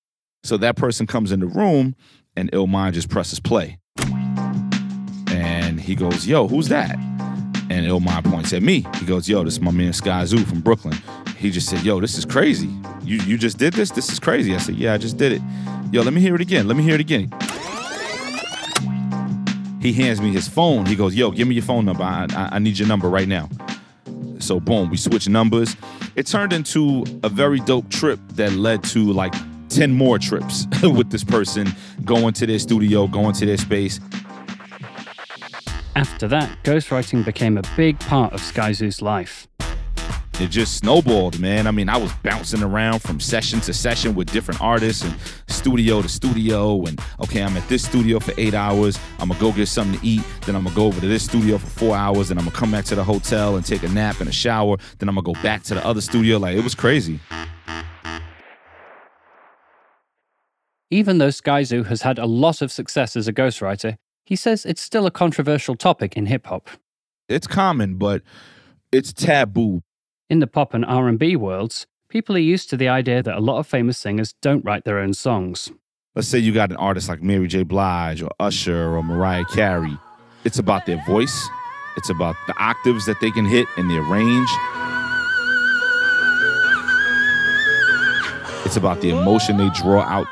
So 0.44 0.58
that 0.58 0.76
person 0.76 1.08
comes 1.08 1.32
in 1.32 1.40
the 1.40 1.48
room 1.48 1.96
and 2.36 2.52
illmind 2.52 2.94
just 2.94 3.10
presses 3.10 3.40
play. 3.40 3.80
And 5.30 5.80
he 5.80 5.96
goes 5.96 6.28
yo 6.28 6.48
who's 6.48 6.70
that 6.70 7.13
and 7.74 7.88
Illmind 7.88 8.24
points 8.30 8.54
at 8.54 8.62
me. 8.62 8.86
He 9.00 9.06
goes, 9.06 9.28
"Yo, 9.28 9.44
this 9.44 9.56
is 9.56 9.62
my 9.62 9.72
man 9.72 9.92
Skyzoo 9.92 10.46
from 10.46 10.62
Brooklyn." 10.62 10.98
He 11.38 11.50
just 11.50 11.68
said, 11.70 11.84
"Yo, 11.84 12.00
this 12.00 12.18
is 12.18 12.26
crazy. 12.26 12.70
You 13.04 13.18
you 13.26 13.38
just 13.38 13.58
did 13.58 13.74
this? 13.74 13.92
This 13.92 14.12
is 14.12 14.20
crazy." 14.20 14.54
I 14.54 14.60
said, 14.60 14.76
"Yeah, 14.76 14.94
I 14.94 14.98
just 14.98 15.18
did 15.18 15.32
it." 15.32 15.42
Yo, 15.92 16.02
let 16.02 16.14
me 16.14 16.22
hear 16.22 16.36
it 16.36 16.42
again. 16.42 16.68
Let 16.68 16.78
me 16.78 16.84
hear 16.84 16.96
it 16.96 17.02
again. 17.02 17.32
He 19.82 19.92
hands 19.92 20.22
me 20.22 20.32
his 20.32 20.48
phone. 20.48 20.86
He 20.86 20.96
goes, 20.96 21.16
"Yo, 21.16 21.32
give 21.32 21.48
me 21.48 21.56
your 21.56 21.64
phone 21.64 21.86
number. 21.86 22.04
I, 22.04 22.28
I, 22.32 22.50
I 22.54 22.60
need 22.60 22.78
your 22.78 22.88
number 22.88 23.10
right 23.10 23.28
now." 23.28 23.50
So 24.40 24.60
boom, 24.60 24.90
we 24.90 24.98
switch 24.98 25.28
numbers. 25.28 25.76
It 26.16 26.28
turned 26.28 26.54
into 26.54 27.04
a 27.24 27.30
very 27.30 27.60
dope 27.60 27.90
trip 27.90 28.20
that 28.36 28.52
led 28.54 28.84
to 28.86 29.12
like 29.12 29.34
10 29.70 29.92
more 29.92 30.20
trips 30.20 30.68
with 30.84 31.10
this 31.10 31.24
person 31.24 31.74
going 32.06 32.34
to 32.34 32.46
their 32.46 32.60
studio, 32.60 33.08
going 33.08 33.34
to 33.34 33.46
their 33.46 33.58
space. 33.58 34.00
After 35.96 36.28
that, 36.30 36.58
ghostwriting 36.64 37.24
became 37.24 37.56
a 37.58 37.62
big 37.78 38.00
part 38.00 38.34
of 38.34 38.42
Skyzoo's 38.42 39.02
life. 39.02 39.48
it 40.40 40.48
just 40.48 40.78
snowballed, 40.78 41.40
man. 41.40 41.68
I 41.68 41.72
mean, 41.72 41.88
I 41.88 41.98
was 41.98 42.12
bouncing 42.24 42.64
around 42.64 43.02
from 43.04 43.20
session 43.20 43.62
to 43.62 43.74
session 43.74 44.16
with 44.16 44.32
different 44.32 44.60
artists 44.60 45.04
and 45.04 45.14
studio 45.48 46.02
to 46.02 46.10
studio. 46.10 46.84
And 46.86 47.00
okay, 47.20 47.44
I'm 47.44 47.56
at 47.56 47.68
this 47.70 47.86
studio 47.86 48.20
for 48.20 48.34
eight 48.38 48.56
hours. 48.56 48.98
I'm 49.20 49.28
gonna 49.28 49.40
go 49.40 49.52
get 49.52 49.68
something 49.68 50.00
to 50.00 50.06
eat. 50.06 50.24
Then 50.48 50.56
I'm 50.56 50.64
gonna 50.64 50.76
go 50.76 50.88
over 50.88 51.00
to 51.00 51.08
this 51.08 51.26
studio 51.26 51.60
for 51.60 51.68
four 51.68 51.96
hours. 51.96 52.30
Then 52.30 52.40
I'm 52.40 52.46
gonna 52.46 52.58
come 52.58 52.72
back 52.72 52.86
to 52.86 52.96
the 52.96 53.04
hotel 53.04 53.56
and 53.56 53.64
take 53.64 53.84
a 53.84 53.90
nap 53.90 54.20
and 54.20 54.28
a 54.28 54.34
shower. 54.34 54.78
Then 54.98 55.10
I'm 55.10 55.16
gonna 55.16 55.32
go 55.32 55.40
back 55.44 55.62
to 55.64 55.76
the 55.76 55.86
other 55.86 56.02
studio. 56.02 56.40
Like 56.40 56.58
it 56.58 56.64
was 56.64 56.74
crazy. 56.74 57.20
Even 60.90 61.20
though 61.20 61.30
Skyzoo 61.30 61.86
has 61.86 62.02
had 62.02 62.18
a 62.18 62.26
lot 62.26 62.62
of 62.64 62.72
success 62.72 63.16
as 63.16 63.28
a 63.28 63.34
ghostwriter, 63.34 63.98
he 64.26 64.36
says 64.36 64.66
it's 64.66 64.82
still 64.82 65.06
a 65.06 65.12
controversial 65.12 65.76
topic 65.76 66.16
in 66.16 66.26
hip 66.28 66.48
hop. 66.48 66.70
It's 67.28 67.48
common, 67.48 67.96
but 67.96 68.22
it's 68.92 69.14
taboo. 69.14 69.82
In 70.30 70.40
the 70.40 70.48
pop 70.48 70.74
and 70.74 70.86
R&B 70.86 71.36
worlds, 71.36 71.88
people 72.10 72.36
are 72.36 72.40
used 72.40 72.70
to 72.70 72.78
the 72.78 72.88
idea 72.88 73.22
that 73.22 73.36
a 73.36 73.42
lot 73.42 73.60
of 73.60 73.68
famous 73.68 73.98
singers 73.98 74.34
don't 74.42 74.64
write 74.64 74.86
their 74.86 75.00
own 75.00 75.14
songs. 75.14 75.72
Let's 76.16 76.28
say 76.28 76.38
you 76.40 76.54
got 76.54 76.70
an 76.70 76.78
artist 76.78 77.10
like 77.10 77.22
Mary 77.22 77.48
J. 77.48 77.64
Blige 77.64 78.22
or 78.22 78.30
Usher 78.40 78.96
or 78.96 79.04
Mariah 79.04 79.46
Carey. 79.46 79.98
It's 80.44 80.60
about 80.60 80.86
their 80.86 81.04
voice. 81.06 81.50
It's 81.98 82.10
about 82.10 82.36
the 82.48 82.54
octaves 82.58 83.06
that 83.06 83.20
they 83.20 83.32
can 83.32 83.46
hit 83.46 83.68
and 83.78 83.90
their 83.90 84.04
range. 84.04 84.50
It's 88.66 88.78
about 88.78 89.02
the 89.02 89.10
emotion 89.10 89.58
they 89.58 89.70
draw 89.70 90.02
out 90.02 90.28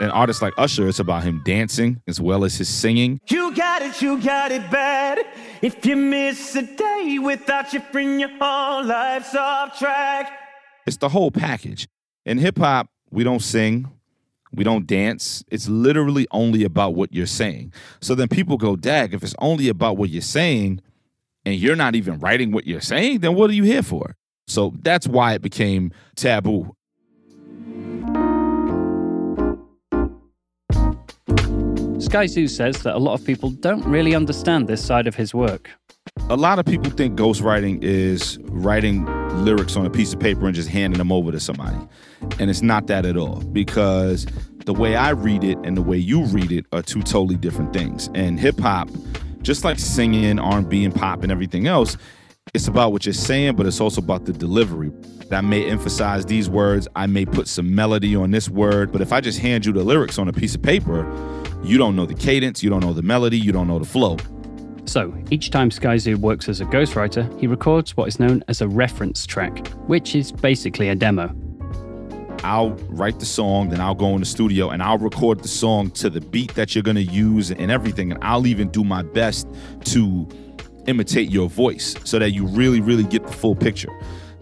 an 0.00 0.10
artist 0.10 0.42
like 0.42 0.52
Usher, 0.56 0.88
it's 0.88 0.98
about 0.98 1.22
him 1.22 1.42
dancing 1.44 2.00
as 2.06 2.20
well 2.20 2.44
as 2.44 2.56
his 2.56 2.68
singing. 2.68 3.20
You 3.28 3.54
got 3.54 3.82
it, 3.82 4.00
you 4.02 4.20
got 4.20 4.50
it 4.50 4.70
bad. 4.70 5.18
If 5.62 5.84
you 5.86 5.96
miss 5.96 6.54
a 6.56 6.62
day 6.62 7.18
without 7.22 7.72
your 7.72 7.82
friend, 7.82 8.20
your 8.20 8.30
whole 8.40 8.84
life's 8.84 9.34
off 9.34 9.78
track. 9.78 10.32
It's 10.86 10.98
the 10.98 11.08
whole 11.08 11.30
package. 11.30 11.88
In 12.26 12.38
hip 12.38 12.58
hop, 12.58 12.88
we 13.10 13.24
don't 13.24 13.42
sing, 13.42 13.90
we 14.52 14.64
don't 14.64 14.86
dance. 14.86 15.44
It's 15.50 15.68
literally 15.68 16.26
only 16.30 16.64
about 16.64 16.94
what 16.94 17.12
you're 17.12 17.26
saying. 17.26 17.72
So 18.00 18.14
then 18.14 18.28
people 18.28 18.56
go, 18.56 18.76
Dag, 18.76 19.14
if 19.14 19.22
it's 19.22 19.34
only 19.38 19.68
about 19.68 19.96
what 19.96 20.10
you're 20.10 20.22
saying 20.22 20.80
and 21.44 21.54
you're 21.54 21.76
not 21.76 21.94
even 21.94 22.18
writing 22.18 22.52
what 22.52 22.66
you're 22.66 22.80
saying, 22.80 23.20
then 23.20 23.34
what 23.34 23.50
are 23.50 23.54
you 23.54 23.64
here 23.64 23.82
for? 23.82 24.16
So 24.46 24.74
that's 24.82 25.06
why 25.08 25.34
it 25.34 25.42
became 25.42 25.92
taboo. 26.16 26.74
Skyzoo 32.04 32.50
says 32.50 32.82
that 32.82 32.94
a 32.94 32.98
lot 32.98 33.18
of 33.18 33.26
people 33.26 33.50
don't 33.50 33.84
really 33.84 34.14
understand 34.14 34.68
this 34.68 34.84
side 34.84 35.06
of 35.06 35.14
his 35.14 35.34
work. 35.34 35.70
A 36.28 36.36
lot 36.36 36.58
of 36.58 36.66
people 36.66 36.90
think 36.90 37.18
ghostwriting 37.18 37.82
is 37.82 38.38
writing 38.42 39.06
lyrics 39.44 39.74
on 39.74 39.86
a 39.86 39.90
piece 39.90 40.12
of 40.12 40.20
paper 40.20 40.46
and 40.46 40.54
just 40.54 40.68
handing 40.68 40.98
them 40.98 41.10
over 41.10 41.32
to 41.32 41.40
somebody. 41.40 41.78
And 42.38 42.50
it's 42.50 42.62
not 42.62 42.88
that 42.88 43.06
at 43.06 43.16
all 43.16 43.40
because 43.52 44.26
the 44.66 44.74
way 44.74 44.96
I 44.96 45.10
read 45.10 45.44
it 45.44 45.58
and 45.64 45.76
the 45.76 45.82
way 45.82 45.96
you 45.96 46.24
read 46.24 46.52
it 46.52 46.66
are 46.72 46.82
two 46.82 47.02
totally 47.02 47.36
different 47.36 47.72
things. 47.72 48.10
And 48.14 48.38
hip 48.38 48.60
hop, 48.60 48.90
just 49.42 49.64
like 49.64 49.78
singing, 49.78 50.38
R&B 50.38 50.84
and 50.84 50.94
pop 50.94 51.22
and 51.22 51.32
everything 51.32 51.66
else, 51.66 51.96
it's 52.52 52.68
about 52.68 52.92
what 52.92 53.06
you're 53.06 53.12
saying, 53.12 53.56
but 53.56 53.66
it's 53.66 53.80
also 53.80 54.00
about 54.00 54.26
the 54.26 54.32
delivery. 54.32 54.92
I 55.32 55.40
may 55.40 55.68
emphasize 55.68 56.24
these 56.26 56.48
words, 56.48 56.86
I 56.94 57.06
may 57.06 57.24
put 57.24 57.48
some 57.48 57.74
melody 57.74 58.14
on 58.14 58.30
this 58.30 58.48
word, 58.48 58.92
but 58.92 59.00
if 59.00 59.12
I 59.12 59.20
just 59.20 59.40
hand 59.40 59.66
you 59.66 59.72
the 59.72 59.82
lyrics 59.82 60.18
on 60.18 60.28
a 60.28 60.32
piece 60.32 60.54
of 60.54 60.62
paper, 60.62 61.02
you 61.64 61.78
don't 61.78 61.96
know 61.96 62.06
the 62.06 62.14
cadence, 62.14 62.62
you 62.62 62.70
don't 62.70 62.80
know 62.80 62.92
the 62.92 63.02
melody, 63.02 63.38
you 63.38 63.50
don't 63.50 63.66
know 63.66 63.78
the 63.78 63.86
flow. 63.86 64.18
So, 64.84 65.14
each 65.30 65.50
time 65.50 65.70
Skyzoo 65.70 66.16
works 66.16 66.48
as 66.48 66.60
a 66.60 66.66
ghostwriter, 66.66 67.40
he 67.40 67.46
records 67.46 67.96
what 67.96 68.06
is 68.06 68.20
known 68.20 68.44
as 68.48 68.60
a 68.60 68.68
reference 68.68 69.26
track, 69.26 69.68
which 69.88 70.14
is 70.14 70.30
basically 70.30 70.90
a 70.90 70.94
demo. 70.94 71.34
I'll 72.44 72.72
write 72.90 73.18
the 73.18 73.26
song, 73.26 73.70
then 73.70 73.80
I'll 73.80 73.94
go 73.94 74.10
in 74.10 74.20
the 74.20 74.26
studio 74.26 74.68
and 74.68 74.82
I'll 74.82 74.98
record 74.98 75.42
the 75.42 75.48
song 75.48 75.90
to 75.92 76.10
the 76.10 76.20
beat 76.20 76.54
that 76.54 76.74
you're 76.74 76.82
gonna 76.82 77.00
use 77.00 77.50
and 77.50 77.70
everything. 77.70 78.12
And 78.12 78.22
I'll 78.22 78.46
even 78.46 78.68
do 78.68 78.84
my 78.84 79.02
best 79.02 79.48
to 79.86 80.28
imitate 80.86 81.30
your 81.30 81.48
voice 81.48 81.94
so 82.04 82.18
that 82.18 82.30
you 82.30 82.46
really, 82.46 82.80
really 82.80 83.04
get 83.04 83.26
the 83.26 83.32
full 83.32 83.54
picture. 83.54 83.90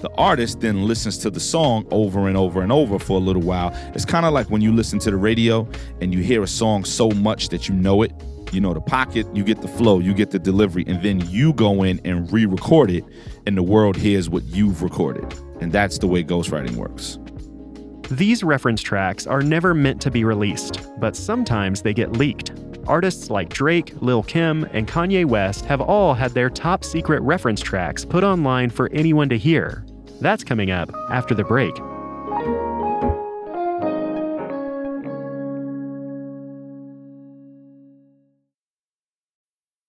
The 0.03 0.11
artist 0.17 0.61
then 0.61 0.89
listens 0.89 1.17
to 1.19 1.31
the 1.31 1.39
song 1.39 1.87
over 1.93 2.27
and 2.27 2.37
over 2.37 2.61
and 2.61 2.73
over 2.73 2.99
for 2.99 3.19
a 3.19 3.21
little 3.21 3.43
while. 3.43 3.71
It's 3.95 4.05
kind 4.05 4.27
of 4.27 4.33
like 4.33 4.51
when 4.51 4.61
you 4.61 4.73
listen 4.73 4.99
to 5.01 5.13
the 5.13 5.17
radio 5.17 5.69
and 6.01 6.13
you 6.13 6.21
hear 6.21 6.43
a 6.43 6.49
song 6.49 6.85
so 6.85 7.11
much 7.11 7.51
that 7.51 7.69
you 7.69 7.75
know 7.75 8.03
it. 8.03 8.13
You 8.53 8.61
know 8.61 8.75
the 8.75 8.81
pocket, 8.81 9.27
you 9.33 9.45
get 9.45 9.63
the 9.63 9.69
flow, 9.69 10.01
you 10.01 10.13
get 10.13 10.31
the 10.31 10.39
delivery, 10.39 10.85
and 10.87 11.03
then 11.03 11.21
you 11.31 11.55
go 11.55 11.85
in 11.85 12.01
and 12.05 12.31
re 12.31 12.45
record 12.45 12.91
it, 12.91 13.05
and 13.47 13.57
the 13.57 13.63
world 13.63 13.97
hears 13.97 14.29
what 14.29 14.43
you've 14.45 14.83
recorded. 14.83 15.25
And 15.61 15.73
that's 15.73 15.99
the 15.99 16.07
way 16.07 16.23
ghostwriting 16.23 16.77
works. 16.77 17.19
These 18.11 18.43
reference 18.43 18.83
tracks 18.83 19.27
are 19.27 19.41
never 19.41 19.73
meant 19.73 20.03
to 20.03 20.11
be 20.11 20.25
released, 20.25 20.87
but 20.99 21.17
sometimes 21.17 21.81
they 21.81 21.95
get 21.95 22.13
leaked. 22.17 22.51
Artists 22.87 23.31
like 23.31 23.49
Drake, 23.49 23.95
Lil 24.01 24.23
Kim, 24.23 24.65
and 24.73 24.89
Kanye 24.89 25.25
West 25.25 25.65
have 25.67 25.81
all 25.81 26.15
had 26.15 26.33
their 26.33 26.51
top 26.51 26.85
secret 26.85 27.23
reference 27.23 27.61
tracks 27.61 28.05
put 28.05 28.25
online 28.25 28.71
for 28.71 28.91
anyone 28.93 29.29
to 29.29 29.39
hear. 29.39 29.85
That's 30.21 30.45
coming 30.45 30.71
up 30.71 30.91
after 31.11 31.35
the 31.35 31.45
break. 31.45 31.75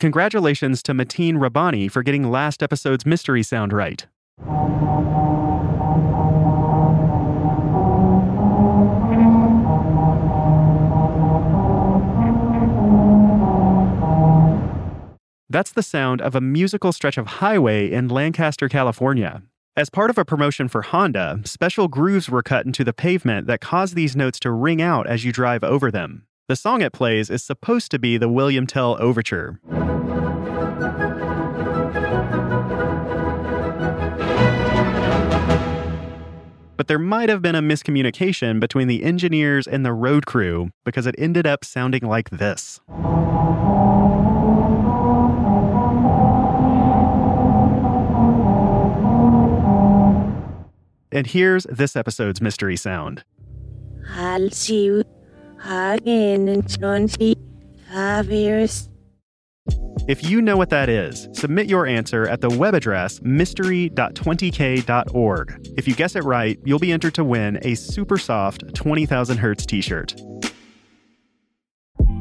Congratulations 0.00 0.82
to 0.82 0.92
Mateen 0.92 1.40
Rabbani 1.40 1.88
for 1.88 2.02
getting 2.02 2.30
last 2.30 2.62
episode's 2.62 3.06
mystery 3.06 3.42
sound 3.42 3.72
right. 3.72 4.06
That's 15.48 15.70
the 15.70 15.84
sound 15.84 16.20
of 16.20 16.34
a 16.34 16.40
musical 16.40 16.92
stretch 16.92 17.16
of 17.16 17.26
highway 17.26 17.88
in 17.92 18.08
Lancaster, 18.08 18.68
California. 18.68 19.44
As 19.76 19.88
part 19.88 20.10
of 20.10 20.18
a 20.18 20.24
promotion 20.24 20.66
for 20.66 20.82
Honda, 20.82 21.40
special 21.44 21.86
grooves 21.86 22.28
were 22.28 22.42
cut 22.42 22.66
into 22.66 22.82
the 22.82 22.92
pavement 22.92 23.46
that 23.46 23.60
cause 23.60 23.94
these 23.94 24.16
notes 24.16 24.40
to 24.40 24.50
ring 24.50 24.82
out 24.82 25.06
as 25.06 25.24
you 25.24 25.32
drive 25.32 25.62
over 25.62 25.92
them. 25.92 26.26
The 26.46 26.56
song 26.56 26.82
it 26.82 26.92
plays 26.92 27.30
is 27.30 27.42
supposed 27.42 27.90
to 27.92 27.98
be 27.98 28.18
the 28.18 28.28
William 28.28 28.66
Tell 28.66 29.00
Overture. 29.00 29.58
But 36.76 36.86
there 36.86 36.98
might 36.98 37.30
have 37.30 37.40
been 37.40 37.54
a 37.54 37.62
miscommunication 37.62 38.60
between 38.60 38.88
the 38.88 39.04
engineers 39.04 39.66
and 39.66 39.86
the 39.86 39.94
road 39.94 40.26
crew 40.26 40.68
because 40.84 41.06
it 41.06 41.14
ended 41.16 41.46
up 41.46 41.64
sounding 41.64 42.02
like 42.02 42.28
this. 42.28 42.78
And 51.10 51.26
here's 51.26 51.64
this 51.70 51.96
episode's 51.96 52.42
mystery 52.42 52.76
sound. 52.76 53.24
I'll 54.10 54.50
see 54.50 54.84
you 54.84 55.04
again 55.64 56.48
in 56.48 56.62
25 56.62 58.30
years. 58.30 58.88
If 60.06 60.22
you 60.22 60.42
know 60.42 60.58
what 60.58 60.68
that 60.68 60.90
is, 60.90 61.30
submit 61.32 61.66
your 61.66 61.86
answer 61.86 62.28
at 62.28 62.42
the 62.42 62.50
web 62.50 62.74
address 62.74 63.22
mystery.20k.org. 63.22 65.68
If 65.78 65.88
you 65.88 65.94
guess 65.94 66.14
it 66.14 66.24
right, 66.24 66.60
you'll 66.64 66.78
be 66.78 66.92
entered 66.92 67.14
to 67.14 67.24
win 67.24 67.58
a 67.62 67.74
super 67.74 68.18
soft 68.18 68.74
20,000 68.74 69.38
Hertz 69.38 69.64
t 69.64 69.80
shirt. 69.80 70.14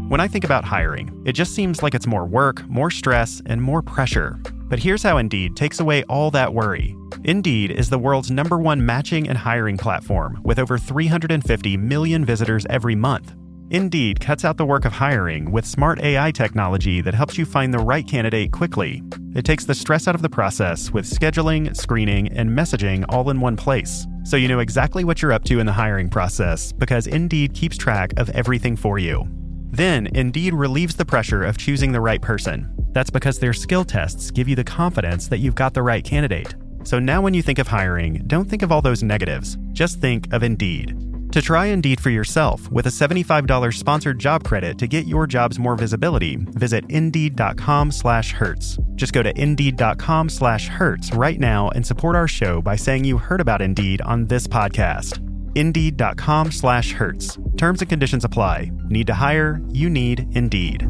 When 0.08 0.22
I 0.22 0.30
think 0.30 0.46
about 0.46 0.64
hiring, 0.64 1.22
it 1.26 1.34
just 1.34 1.56
seems 1.56 1.84
like 1.84 1.94
it's 1.94 2.08
more 2.08 2.26
work, 2.26 2.66
more 2.70 2.90
stress, 2.92 3.42
and 3.46 3.62
more 3.62 3.82
pressure. 3.82 4.40
But 4.74 4.82
here's 4.82 5.04
how 5.04 5.18
Indeed 5.18 5.56
takes 5.56 5.80
away 5.80 6.02
all 6.06 6.32
that 6.32 6.52
worry. 6.52 6.96
Indeed 7.24 7.70
is 7.70 7.92
the 7.92 8.00
world's 8.00 8.32
number 8.32 8.58
one 8.58 8.84
matching 8.84 9.30
and 9.30 9.38
hiring 9.38 9.78
platform 9.78 10.40
with 10.44 10.58
over 10.58 10.80
350 10.80 11.78
million 11.78 12.26
visitors 12.26 12.66
every 12.72 12.96
month. 12.96 13.36
Indeed 13.70 14.20
cuts 14.20 14.44
out 14.44 14.58
the 14.58 14.66
work 14.66 14.86
of 14.86 14.92
hiring 14.92 15.52
with 15.52 15.68
smart 15.68 16.00
AI 16.00 16.32
technology 16.32 17.02
that 17.02 17.14
helps 17.14 17.38
you 17.38 17.46
find 17.46 17.72
the 17.72 17.86
right 17.86 18.08
candidate 18.08 18.52
quickly. 18.52 19.04
It 19.36 19.46
takes 19.46 19.64
the 19.64 19.76
stress 19.76 20.08
out 20.08 20.16
of 20.16 20.24
the 20.24 20.28
process 20.38 20.90
with 20.90 21.06
scheduling, 21.06 21.78
screening, 21.78 22.30
and 22.30 22.50
messaging 22.50 23.06
all 23.10 23.30
in 23.30 23.40
one 23.40 23.56
place. 23.56 24.08
So 24.24 24.38
you 24.38 24.48
know 24.48 24.58
exactly 24.58 25.04
what 25.04 25.22
you're 25.22 25.34
up 25.34 25.44
to 25.44 25.60
in 25.60 25.68
the 25.68 25.72
hiring 25.72 26.10
process 26.10 26.72
because 26.72 27.06
Indeed 27.06 27.54
keeps 27.54 27.78
track 27.78 28.14
of 28.18 28.32
everything 28.32 28.76
for 28.76 28.98
you. 28.98 29.26
Then, 29.70 30.08
Indeed 30.16 30.56
relieves 30.56 30.96
the 30.96 31.06
pressure 31.06 31.44
of 31.44 31.60
choosing 31.60 31.92
the 31.92 32.02
right 32.02 32.24
person. 32.24 32.83
That's 32.94 33.10
because 33.10 33.40
their 33.40 33.54
skill 33.54 33.84
tests 33.84 34.32
give 34.32 34.48
you 34.48 34.56
the 34.56 34.64
confidence 34.64 35.28
that 35.28 35.40
you've 35.40 35.56
got 35.56 35.74
the 35.74 35.84
right 35.84 36.04
candidate. 36.04 36.56
So 36.84 37.00
now 37.00 37.22
when 37.22 37.34
you 37.34 37.42
think 37.42 37.60
of 37.60 37.68
hiring, 37.68 38.24
don't 38.28 38.50
think 38.50 38.62
of 38.62 38.72
all 38.72 38.82
those 38.82 39.04
negatives. 39.04 39.58
Just 39.72 40.00
think 40.00 40.32
of 40.32 40.44
Indeed. 40.44 41.14
To 41.32 41.42
try 41.42 41.66
Indeed 41.68 42.00
for 42.00 42.12
yourself 42.12 42.72
with 42.72 42.86
a 42.86 42.90
$75 42.90 43.74
sponsored 43.74 44.20
job 44.20 44.44
credit 44.44 44.78
to 44.78 44.86
get 44.86 45.08
your 45.08 45.26
jobs 45.26 45.58
more 45.58 45.76
visibility, 45.76 46.36
visit 46.52 46.84
Indeed.com 46.90 47.92
slash 47.92 48.34
Hertz. 48.34 48.78
Just 48.94 49.14
go 49.14 49.24
to 49.24 49.42
Indeed.com 49.42 50.30
slash 50.30 50.68
Hertz 50.68 51.12
right 51.16 51.40
now 51.40 51.70
and 51.70 51.84
support 51.84 52.16
our 52.16 52.28
show 52.28 52.62
by 52.62 52.76
saying 52.76 53.06
you 53.06 53.18
heard 53.18 53.42
about 53.42 53.64
Indeed 53.64 54.02
on 54.02 54.28
this 54.28 54.46
podcast. 54.46 55.28
Indeed.com 55.56 56.52
slash 56.52 56.92
Hertz. 56.92 57.40
Terms 57.58 57.82
and 57.82 57.90
conditions 57.90 58.24
apply. 58.24 58.72
Need 58.90 59.08
to 59.08 59.16
hire? 59.16 59.60
You 59.70 59.90
need 59.90 60.28
Indeed. 60.36 60.88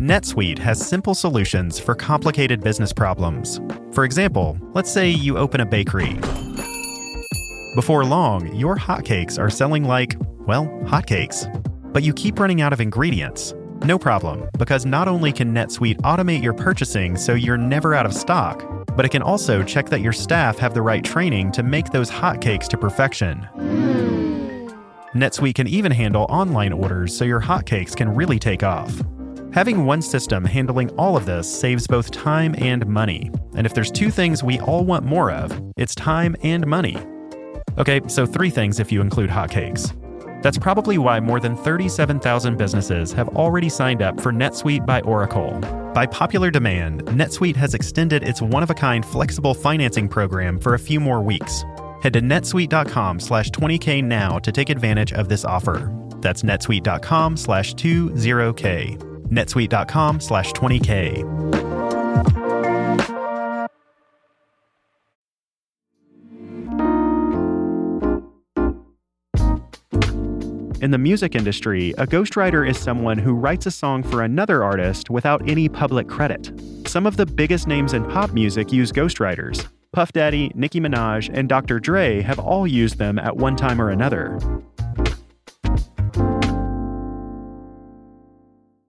NetSuite 0.00 0.58
has 0.58 0.84
simple 0.84 1.14
solutions 1.14 1.78
for 1.78 1.94
complicated 1.94 2.62
business 2.62 2.90
problems. 2.90 3.60
For 3.92 4.04
example, 4.04 4.58
let's 4.72 4.90
say 4.90 5.10
you 5.10 5.36
open 5.36 5.60
a 5.60 5.66
bakery. 5.66 6.14
Before 7.74 8.06
long, 8.06 8.54
your 8.54 8.76
hotcakes 8.76 9.38
are 9.38 9.50
selling 9.50 9.84
like, 9.84 10.16
well, 10.46 10.66
hotcakes. 10.84 11.44
But 11.92 12.02
you 12.02 12.14
keep 12.14 12.38
running 12.38 12.62
out 12.62 12.72
of 12.72 12.80
ingredients. 12.80 13.52
No 13.84 13.98
problem, 13.98 14.48
because 14.58 14.86
not 14.86 15.06
only 15.06 15.32
can 15.32 15.52
NetSuite 15.52 15.98
automate 15.98 16.42
your 16.42 16.54
purchasing 16.54 17.14
so 17.14 17.34
you're 17.34 17.58
never 17.58 17.94
out 17.94 18.06
of 18.06 18.14
stock, 18.14 18.64
but 18.96 19.04
it 19.04 19.10
can 19.10 19.22
also 19.22 19.62
check 19.62 19.90
that 19.90 20.00
your 20.00 20.14
staff 20.14 20.56
have 20.58 20.72
the 20.72 20.82
right 20.82 21.04
training 21.04 21.52
to 21.52 21.62
make 21.62 21.90
those 21.90 22.10
hotcakes 22.10 22.68
to 22.68 22.78
perfection. 22.78 23.38
Hmm. 23.54 24.68
NetSuite 25.14 25.56
can 25.56 25.68
even 25.68 25.92
handle 25.92 26.26
online 26.30 26.72
orders 26.72 27.14
so 27.14 27.26
your 27.26 27.40
hotcakes 27.40 27.94
can 27.94 28.14
really 28.14 28.38
take 28.38 28.62
off. 28.62 29.02
Having 29.52 29.84
one 29.84 30.00
system 30.00 30.44
handling 30.44 30.90
all 30.90 31.16
of 31.16 31.26
this 31.26 31.52
saves 31.52 31.88
both 31.88 32.12
time 32.12 32.54
and 32.58 32.86
money. 32.86 33.32
And 33.56 33.66
if 33.66 33.74
there's 33.74 33.90
two 33.90 34.10
things 34.10 34.44
we 34.44 34.60
all 34.60 34.84
want 34.84 35.04
more 35.04 35.32
of, 35.32 35.60
it's 35.76 35.92
time 35.96 36.36
and 36.44 36.64
money. 36.68 36.96
Okay, 37.76 38.00
so 38.06 38.26
three 38.26 38.50
things 38.50 38.78
if 38.78 38.92
you 38.92 39.00
include 39.00 39.28
hotcakes. 39.28 39.92
That's 40.42 40.56
probably 40.56 40.98
why 40.98 41.18
more 41.18 41.40
than 41.40 41.56
37,000 41.56 42.58
businesses 42.58 43.12
have 43.12 43.28
already 43.30 43.68
signed 43.68 44.02
up 44.02 44.20
for 44.20 44.30
NetSuite 44.30 44.86
by 44.86 45.00
Oracle. 45.00 45.58
By 45.94 46.06
popular 46.06 46.52
demand, 46.52 47.04
NetSuite 47.06 47.56
has 47.56 47.74
extended 47.74 48.22
its 48.22 48.40
one-of-a-kind 48.40 49.04
flexible 49.04 49.54
financing 49.54 50.08
program 50.08 50.60
for 50.60 50.74
a 50.74 50.78
few 50.78 51.00
more 51.00 51.22
weeks. 51.22 51.64
Head 52.04 52.12
to 52.12 52.20
netsuite.com 52.20 53.18
slash 53.18 53.50
20k 53.50 54.04
now 54.04 54.38
to 54.38 54.52
take 54.52 54.70
advantage 54.70 55.12
of 55.12 55.28
this 55.28 55.44
offer. 55.44 55.92
That's 56.20 56.42
netsuite.com 56.42 57.36
slash 57.36 57.74
20k. 57.74 59.09
netsuite.com 59.30 60.20
slash 60.20 60.52
20k. 60.52 61.60
In 70.82 70.92
the 70.92 70.98
music 70.98 71.34
industry, 71.34 71.90
a 71.98 72.06
ghostwriter 72.06 72.66
is 72.66 72.78
someone 72.78 73.18
who 73.18 73.34
writes 73.34 73.66
a 73.66 73.70
song 73.70 74.02
for 74.02 74.22
another 74.22 74.64
artist 74.64 75.10
without 75.10 75.46
any 75.46 75.68
public 75.68 76.08
credit. 76.08 76.50
Some 76.86 77.06
of 77.06 77.18
the 77.18 77.26
biggest 77.26 77.66
names 77.66 77.92
in 77.92 78.02
pop 78.06 78.32
music 78.32 78.72
use 78.72 78.90
ghostwriters. 78.90 79.68
Puff 79.92 80.12
Daddy, 80.12 80.50
Nicki 80.54 80.80
Minaj, 80.80 81.28
and 81.34 81.50
Dr. 81.50 81.80
Dre 81.80 82.22
have 82.22 82.38
all 82.38 82.66
used 82.66 82.96
them 82.96 83.18
at 83.18 83.36
one 83.36 83.56
time 83.56 83.78
or 83.78 83.90
another. 83.90 84.38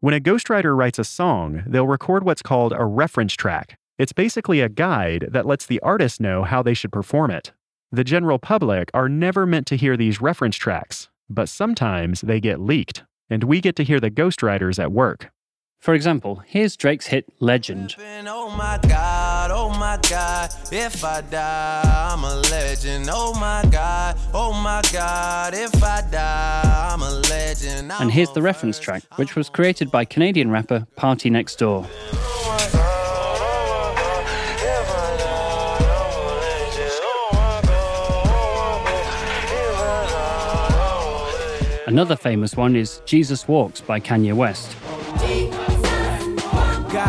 When 0.01 0.15
a 0.15 0.20
ghostwriter 0.20 0.75
writes 0.75 0.98
a 0.98 1.03
song, 1.03 1.61
they'll 1.68 1.85
record 1.85 2.24
what's 2.24 2.42
called 2.42 2.74
a 2.75 2.85
reference 2.85 3.33
track. 3.33 3.77
It's 4.00 4.14
basically 4.14 4.59
a 4.59 4.68
guide 4.68 5.27
that 5.29 5.46
lets 5.46 5.68
the 5.68 5.79
artist 5.81 6.20
know 6.20 6.42
how 6.44 6.64
they 6.64 6.74
should 6.74 6.92
perform 6.92 7.29
it. 7.29 7.51
The 7.92 8.03
general 8.03 8.40
public 8.40 8.90
are 8.96 9.07
never 9.07 9.46
meant 9.46 9.68
to 9.68 9.77
hear 9.77 9.96
these 9.96 10.20
reference 10.20 10.55
tracks, 10.55 11.09
but 11.29 11.50
sometimes 11.50 12.22
they 12.22 12.40
get 12.40 12.59
leaked, 12.59 13.03
and 13.29 13.44
we 13.44 13.61
get 13.61 13.75
to 13.75 13.83
hear 13.83 14.00
the 14.00 14.09
ghostwriters 14.09 14.79
at 14.79 14.92
work. 14.92 15.29
For 15.79 15.94
example, 15.94 16.42
here's 16.48 16.75
Drake's 16.75 17.05
hit 17.05 17.31
Legend. 17.40 17.96
Oh 18.00 18.50
my 19.77 19.98
god, 20.10 20.50
oh 20.53 20.70
my 20.72 20.72
god, 20.72 20.74
if 20.74 21.03
I 21.03 21.22
die, 21.22 21.81
I'm 22.14 22.24
a 22.24 22.36
legend. 22.50 23.10
Oh 23.12 23.34
my 23.40 23.64
god, 23.72 24.18
oh 24.34 24.53
my 24.53 24.81
god, 24.92 25.53
if 25.53 25.84
I 25.84 26.01
die, 26.10 26.90
I'm 26.94 27.01
a 27.01 27.12
legend. 27.29 27.92
And 28.00 28.12
here's 28.12 28.31
the 28.31 28.42
reference 28.42 28.79
track, 28.79 29.03
which 29.16 29.36
was 29.36 29.50
created 29.50 29.92
by 29.92 30.05
Canadian 30.05 30.51
rapper 30.51 30.88
PartyNextDoor. 30.98 31.88
Another 41.88 42.16
famous 42.16 42.55
one 42.55 42.77
is 42.77 43.01
Jesus 43.05 43.50
Walks 43.50 43.81
by 43.81 44.00
Kanye 44.00 44.34
West. 44.34 44.77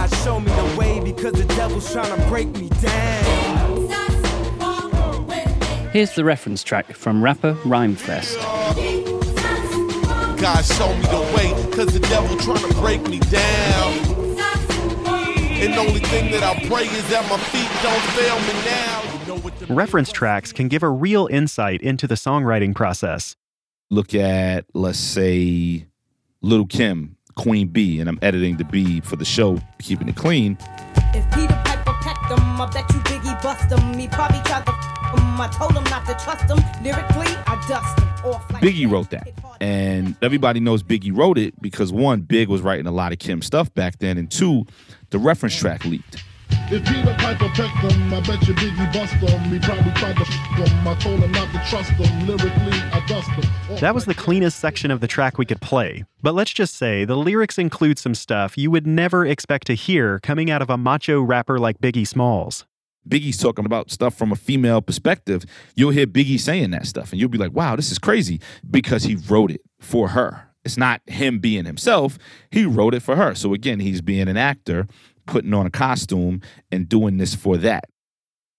God 0.03 0.17
show 0.25 0.41
me 0.41 0.51
the 0.51 0.77
way 0.77 0.99
because 0.99 1.35
the 1.35 1.45
devil's 1.55 1.93
trying 1.93 2.21
to 2.21 2.27
break 2.27 2.49
me 2.49 2.69
down. 2.81 3.89
Here's 5.93 6.17
the 6.17 6.25
reference 6.25 6.65
track 6.65 6.93
from 6.97 7.23
rapper 7.23 7.55
Rhymefest. 7.63 8.37
God 10.41 10.65
show 10.65 10.93
me 10.93 11.03
the 11.03 11.33
way 11.37 11.71
because 11.71 11.93
the 11.93 12.01
devil 12.01 12.37
trying 12.39 12.69
to 12.69 12.75
break 12.81 13.09
me 13.09 13.21
down. 13.21 13.93
And 15.63 15.73
the 15.73 15.79
only 15.79 16.01
thing 16.01 16.33
that 16.33 16.43
I 16.43 16.55
pray 16.67 16.87
is 16.87 17.09
that 17.11 17.25
my 17.31 17.39
feet 17.39 17.71
don't 17.85 18.03
fail 18.17 18.41
me 18.41 18.55
now. 18.65 19.21
You 19.21 19.27
know 19.29 19.39
what 19.39 19.57
the 19.61 19.73
Reference 19.73 20.11
tracks 20.11 20.53
can 20.53 20.67
give 20.67 20.83
a 20.83 20.91
real 20.91 21.29
insight 21.31 21.81
into 21.81 22.09
the 22.09 22.17
songwriting 22.17 22.75
process. 22.75 23.37
Look 23.89 24.17
at, 24.17 24.65
let's 24.75 24.99
say, 24.99 25.87
Little 26.41 26.67
Kim, 26.67 27.19
Queen 27.35 27.69
B, 27.69 28.01
and 28.01 28.09
I'm 28.09 28.19
editing 28.23 28.57
the 28.57 28.65
B 28.65 29.01
for 29.01 29.17
the 29.17 29.25
show, 29.25 29.59
keeping 29.79 30.09
it 30.09 30.17
clean. 30.17 30.57
If 31.15 31.25
Peter 31.33 31.61
Piper 31.65 31.95
pecked 32.03 32.31
him, 32.31 32.61
I 32.61 32.71
bet 32.73 32.91
you 32.93 33.01
Biggie 33.01 33.43
bust 33.43 33.71
him. 33.71 33.99
He 33.99 34.09
probably 34.09 34.41
tried 34.41 34.65
to 34.67 34.73
f 34.73 35.19
him. 35.19 35.41
I 35.41 35.49
told 35.49 35.73
him 35.77 35.85
not 35.85 36.07
to 36.07 36.15
trust 36.25 36.45
him. 36.45 36.59
Lyrically, 36.83 37.35
I 37.47 37.65
dust 37.69 37.99
him 37.99 38.09
off 38.33 38.51
like 38.53 38.63
Biggie 38.63 38.91
wrote 38.91 39.11
that. 39.11 39.29
And 39.61 40.17
everybody 40.23 40.61
knows 40.61 40.83
Biggie 40.83 41.17
wrote 41.17 41.39
it 41.39 41.61
because 41.61 41.93
one, 41.93 42.23
Big 42.23 42.49
was 42.49 42.61
writing 42.63 42.87
a 42.87 42.93
lot 42.93 43.13
of 43.13 43.19
Kim 43.19 43.43
stuff 43.43 43.73
back 43.75 43.99
then, 43.99 44.19
and 44.19 44.31
two, 44.31 44.67
the 45.11 45.19
reference 45.19 45.55
track 45.55 45.85
leaked. 45.85 46.23
If 46.75 46.83
Peter 46.87 47.15
Piper 47.19 47.51
pecked 47.51 47.93
him, 47.93 48.15
I 48.15 48.21
bet 48.21 48.49
you 48.49 48.55
Biggie 48.55 48.93
bust 48.95 49.13
him. 49.13 49.41
He 49.51 49.59
probably 49.59 49.93
tried 49.93 50.17
to 50.17 50.23
f 50.23 50.29
him. 50.29 50.89
I 50.89 50.95
told 50.95 51.21
him 51.21 51.31
not 51.33 51.53
to 51.53 51.63
trust 51.69 51.91
him. 51.91 52.27
Lyrically, 52.27 52.79
I 52.95 53.05
dust 53.07 53.29
him. 53.29 53.45
Off 53.45 53.71
oh 53.73 53.77
That 53.77 53.95
was 53.95 54.07
the 54.07 54.15
cleanest 54.15 54.59
section 54.59 54.91
of 54.91 55.01
the 55.01 55.07
track 55.07 55.37
we 55.37 55.45
could 55.45 55.61
play. 55.61 56.07
But 56.23 56.35
let's 56.35 56.51
just 56.51 56.77
say 56.77 57.05
the 57.05 57.15
lyrics 57.15 57.59
include 57.59 57.99
some 57.99 58.15
stuff 58.15 58.57
you 58.57 58.71
would 58.71 58.87
never 58.87 59.27
expect 59.27 59.67
to 59.67 59.75
hear 59.75 60.19
coming 60.21 60.51
out 60.51 60.63
of 60.63 60.71
a 60.71 60.79
macho 60.79 61.21
rapper 61.21 61.59
like 61.59 61.79
Biggie 61.79 62.07
Smalls. 62.07 62.65
Biggie's 63.07 63.37
talking 63.37 63.67
about 63.67 63.91
stuff 63.91 64.15
from 64.15 64.33
a 64.33 64.37
female 64.37 64.81
perspective. 64.81 65.45
You'll 65.75 65.91
hear 65.91 66.07
Biggie 66.07 66.41
saying 66.41 66.71
that 66.71 66.87
stuff, 66.87 67.13
and 67.13 67.21
you'll 67.21 67.29
be 67.29 67.37
like, 67.37 67.53
wow, 67.53 67.77
this 67.77 67.93
is 67.93 67.99
crazy 67.99 68.41
because 68.71 69.03
he 69.03 69.17
wrote 69.17 69.51
it 69.51 69.61
for 69.79 70.09
her. 70.09 70.49
It's 70.65 70.77
not 70.77 71.03
him 71.07 71.39
being 71.39 71.65
himself, 71.65 72.19
he 72.51 72.65
wrote 72.65 72.95
it 72.95 73.03
for 73.03 73.17
her. 73.17 73.35
So 73.35 73.53
again, 73.53 73.81
he's 73.81 74.01
being 74.01 74.29
an 74.29 74.37
actor, 74.37 74.87
putting 75.27 75.55
on 75.55 75.67
a 75.67 75.71
costume, 75.71 76.41
and 76.71 76.89
doing 76.89 77.19
this 77.19 77.35
for 77.35 77.57
that. 77.59 77.85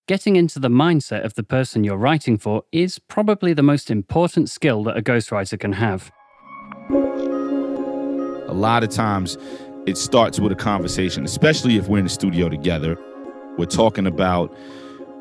Getting 0.07 0.35
into 0.35 0.59
the 0.59 0.69
mindset 0.69 1.23
of 1.23 1.35
the 1.35 1.43
person 1.43 1.83
you're 1.83 1.97
writing 1.97 2.37
for 2.37 2.63
is 2.71 2.99
probably 2.99 3.53
the 3.53 3.63
most 3.63 3.89
important 3.89 4.49
skill 4.49 4.83
that 4.83 4.97
a 4.97 5.01
ghostwriter 5.01 5.59
can 5.59 5.73
have. 5.73 6.11
a 8.47 8.53
lot 8.53 8.83
of 8.83 8.89
times 8.89 9.37
it 9.87 9.97
starts 9.97 10.39
with 10.39 10.51
a 10.51 10.55
conversation, 10.55 11.25
especially 11.25 11.75
if 11.75 11.87
we're 11.87 11.97
in 11.97 12.03
the 12.03 12.09
studio 12.09 12.49
together. 12.49 12.97
We're 13.57 13.65
talking 13.65 14.05
about 14.05 14.55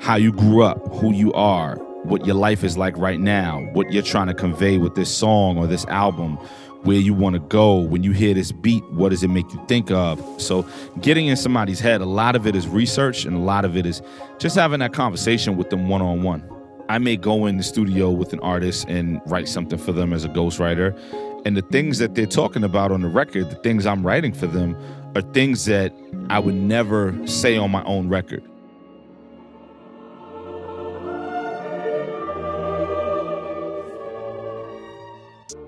how 0.01 0.17
you 0.17 0.33
grew 0.33 0.63
up, 0.63 0.87
who 0.97 1.15
you 1.15 1.33
are, 1.33 1.77
what 2.05 2.27
your 2.27 2.35
life 2.35 2.63
is 2.63 2.77
like 2.77 2.97
right 2.99 3.19
now, 3.19 3.61
what 3.73 3.91
you're 3.91 4.03
trying 4.03 4.27
to 4.27 4.35
convey 4.35 4.77
with 4.77 4.95
this 4.95 5.15
song 5.15 5.57
or 5.57 5.67
this 5.67 5.87
album, 5.87 6.39
where 6.83 6.99
you 6.99 7.15
want 7.15 7.35
to 7.35 7.41
go. 7.41 7.77
When 7.79 8.03
you 8.03 8.13
hear 8.13 8.35
this 8.35 8.53
beat, 8.53 8.85
what 8.91 9.11
does 9.11 9.23
it 9.23 9.29
make 9.29 9.51
you 9.53 9.65
think 9.69 9.91
of? 9.91 10.21
So, 10.41 10.67
getting 11.01 11.27
in 11.27 11.37
somebody's 11.37 11.81
head, 11.81 12.01
a 12.01 12.07
lot 12.07 12.37
of 12.37 12.47
it 12.47 12.57
is 12.57 12.69
research 12.69 13.25
and 13.25 13.37
a 13.37 13.41
lot 13.41 13.65
of 13.65 13.77
it 13.77 13.87
is 13.87 14.03
just 14.39 14.57
having 14.57 14.81
that 14.81 14.93
conversation 14.93 15.57
with 15.57 15.71
them 15.71 15.89
one 15.89 16.03
on 16.03 16.23
one. 16.23 16.43
I 16.89 16.99
may 16.99 17.17
go 17.17 17.47
in 17.47 17.57
the 17.57 17.63
studio 17.63 18.11
with 18.11 18.33
an 18.33 18.41
artist 18.41 18.87
and 18.89 19.21
write 19.27 19.49
something 19.49 19.79
for 19.79 19.93
them 19.93 20.13
as 20.13 20.25
a 20.25 20.29
ghostwriter. 20.29 20.99
And 21.45 21.57
the 21.57 21.63
things 21.63 21.99
that 21.99 22.15
they're 22.15 22.27
talking 22.27 22.63
about 22.63 22.93
on 22.93 23.01
the 23.01 23.09
record, 23.09 23.51
the 23.51 23.57
things 23.57 23.87
I'm 23.87 24.07
writing 24.07 24.33
for 24.33 24.47
them, 24.47 24.77
are 25.15 25.23
things 25.23 25.65
that 25.65 25.93
I 26.31 26.39
would 26.39 26.55
never 26.55 27.27
say 27.27 27.57
on 27.57 27.71
my 27.71 27.83
own 27.85 28.09
record. 28.09 28.43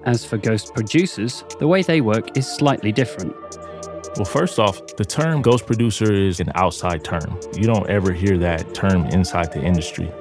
As 0.07 0.23
for 0.23 0.37
ghost 0.37 0.75
producers, 0.75 1.45
the 1.59 1.67
way 1.67 1.81
they 1.81 2.03
work 2.03 2.37
is 2.37 2.47
slightly 2.47 2.93
different. 2.93 3.35
Well, 4.17 4.27
first 4.27 4.59
off, 4.59 4.87
the 4.97 5.05
term 5.05 5.41
ghost 5.41 5.65
producer 5.65 6.13
is 6.13 6.41
an 6.41 6.53
outside 6.55 7.03
term. 7.03 7.41
You 7.57 7.63
don't 7.63 7.89
ever 7.89 8.13
hear 8.13 8.37
that 8.39 8.75
term 8.75 9.07
inside 9.07 9.51
the 9.51 9.63
industry. 9.63 10.13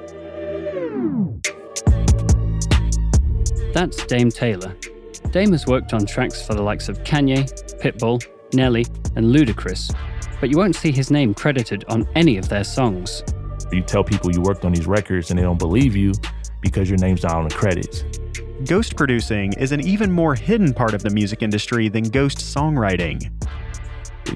That's 3.74 4.06
Dame 4.06 4.30
Taylor. 4.30 4.74
Dame 5.32 5.52
has 5.52 5.66
worked 5.66 5.92
on 5.92 6.06
tracks 6.06 6.40
for 6.46 6.54
the 6.54 6.62
likes 6.62 6.88
of 6.88 7.04
Kanye, 7.04 7.44
Pitbull, 7.78 8.24
Nelly, 8.54 8.86
and 9.16 9.26
Ludacris, 9.26 9.94
but 10.40 10.48
you 10.48 10.56
won't 10.56 10.76
see 10.76 10.92
his 10.92 11.10
name 11.10 11.34
credited 11.34 11.84
on 11.88 12.08
any 12.14 12.38
of 12.38 12.48
their 12.48 12.64
songs. 12.64 13.22
You 13.70 13.82
tell 13.82 14.02
people 14.02 14.32
you 14.32 14.40
worked 14.40 14.64
on 14.64 14.72
these 14.72 14.86
records 14.86 15.28
and 15.28 15.38
they 15.38 15.42
don't 15.42 15.58
believe 15.58 15.94
you 15.94 16.12
because 16.62 16.88
your 16.88 16.98
name's 16.98 17.22
not 17.22 17.34
on 17.34 17.48
the 17.48 17.54
credits. 17.54 18.04
Ghost 18.66 18.96
producing 18.96 19.52
is 19.54 19.72
an 19.72 19.80
even 19.80 20.10
more 20.10 20.34
hidden 20.34 20.72
part 20.72 20.94
of 20.94 21.02
the 21.02 21.10
music 21.10 21.42
industry 21.42 21.90
than 21.90 22.04
ghost 22.04 22.38
songwriting. 22.38 23.30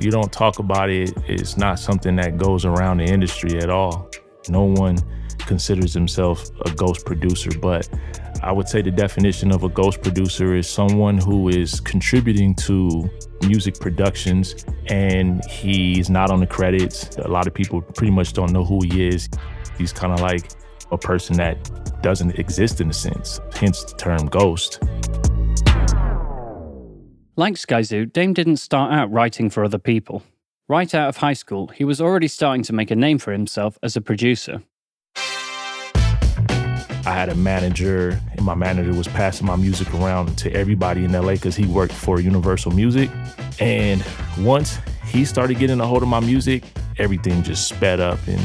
You 0.03 0.11
don't 0.11 0.31
talk 0.31 0.59
about 0.59 0.91
it, 0.91 1.15
it's 1.27 1.57
not 1.57 1.79
something 1.79 2.15
that 2.17 2.37
goes 2.37 2.67
around 2.67 2.99
the 2.99 3.05
industry 3.05 3.57
at 3.59 3.71
all. 3.71 4.11
No 4.51 4.65
one 4.65 4.99
considers 5.39 5.95
himself 5.95 6.51
a 6.67 6.71
ghost 6.73 7.07
producer, 7.07 7.51
but 7.59 7.89
I 8.43 8.53
would 8.53 8.69
say 8.69 8.83
the 8.83 8.91
definition 8.91 9.51
of 9.51 9.65
a 9.65 9.69
ghost 9.71 10.03
producer 10.03 10.55
is 10.55 10.69
someone 10.69 11.17
who 11.17 11.49
is 11.49 11.81
contributing 11.81 12.55
to 12.57 13.09
music 13.47 13.81
productions 13.81 14.67
and 14.89 15.43
he's 15.47 16.11
not 16.11 16.31
on 16.31 16.41
the 16.41 16.47
credits. 16.47 17.17
A 17.17 17.29
lot 17.29 17.47
of 17.47 17.55
people 17.55 17.81
pretty 17.81 18.13
much 18.13 18.35
don't 18.35 18.53
know 18.53 18.65
who 18.65 18.81
he 18.85 19.09
is. 19.09 19.31
He's 19.79 19.93
kind 19.93 20.13
of 20.13 20.21
like 20.21 20.51
a 20.91 20.99
person 20.99 21.37
that 21.37 22.03
doesn't 22.03 22.39
exist 22.39 22.81
in 22.81 22.91
a 22.91 22.93
sense, 22.93 23.41
hence 23.55 23.85
the 23.85 23.97
term 23.97 24.27
ghost. 24.27 24.81
Like 27.37 27.55
Skyzoo, 27.55 28.13
Dame 28.13 28.35
didn't 28.35 28.57
start 28.57 28.93
out 28.93 29.13
writing 29.13 29.49
for 29.51 29.65
other 29.65 29.79
people. 29.79 30.23
Right 30.69 30.93
out 30.95 31.09
of 31.09 31.19
high 31.19 31.35
school, 31.35 31.69
he 31.69 31.85
was 31.85 32.01
already 32.01 32.29
starting 32.29 32.63
to 32.65 32.73
make 32.73 32.91
a 32.91 32.97
name 32.97 33.19
for 33.19 33.33
himself 33.33 33.79
as 33.83 33.97
a 33.97 34.01
producer. 34.01 34.63
I 37.07 37.13
had 37.13 37.31
a 37.31 37.35
manager, 37.35 38.21
and 38.33 38.43
my 38.45 38.55
manager 38.55 38.93
was 38.93 39.09
passing 39.09 39.47
my 39.47 39.57
music 39.57 39.95
around 39.95 40.37
to 40.39 40.53
everybody 40.53 41.05
in 41.05 41.13
LA 41.13 41.33
because 41.35 41.57
he 41.57 41.65
worked 41.65 41.95
for 41.95 42.21
Universal 42.21 42.73
Music. 42.73 43.09
And 43.61 44.05
once 44.41 44.79
he 45.07 45.25
started 45.25 45.59
getting 45.59 45.81
a 45.81 45.87
hold 45.87 46.03
of 46.03 46.09
my 46.09 46.21
music, 46.21 46.65
everything 46.99 47.43
just 47.43 47.67
sped 47.67 47.99
up 47.99 48.19
and, 48.27 48.41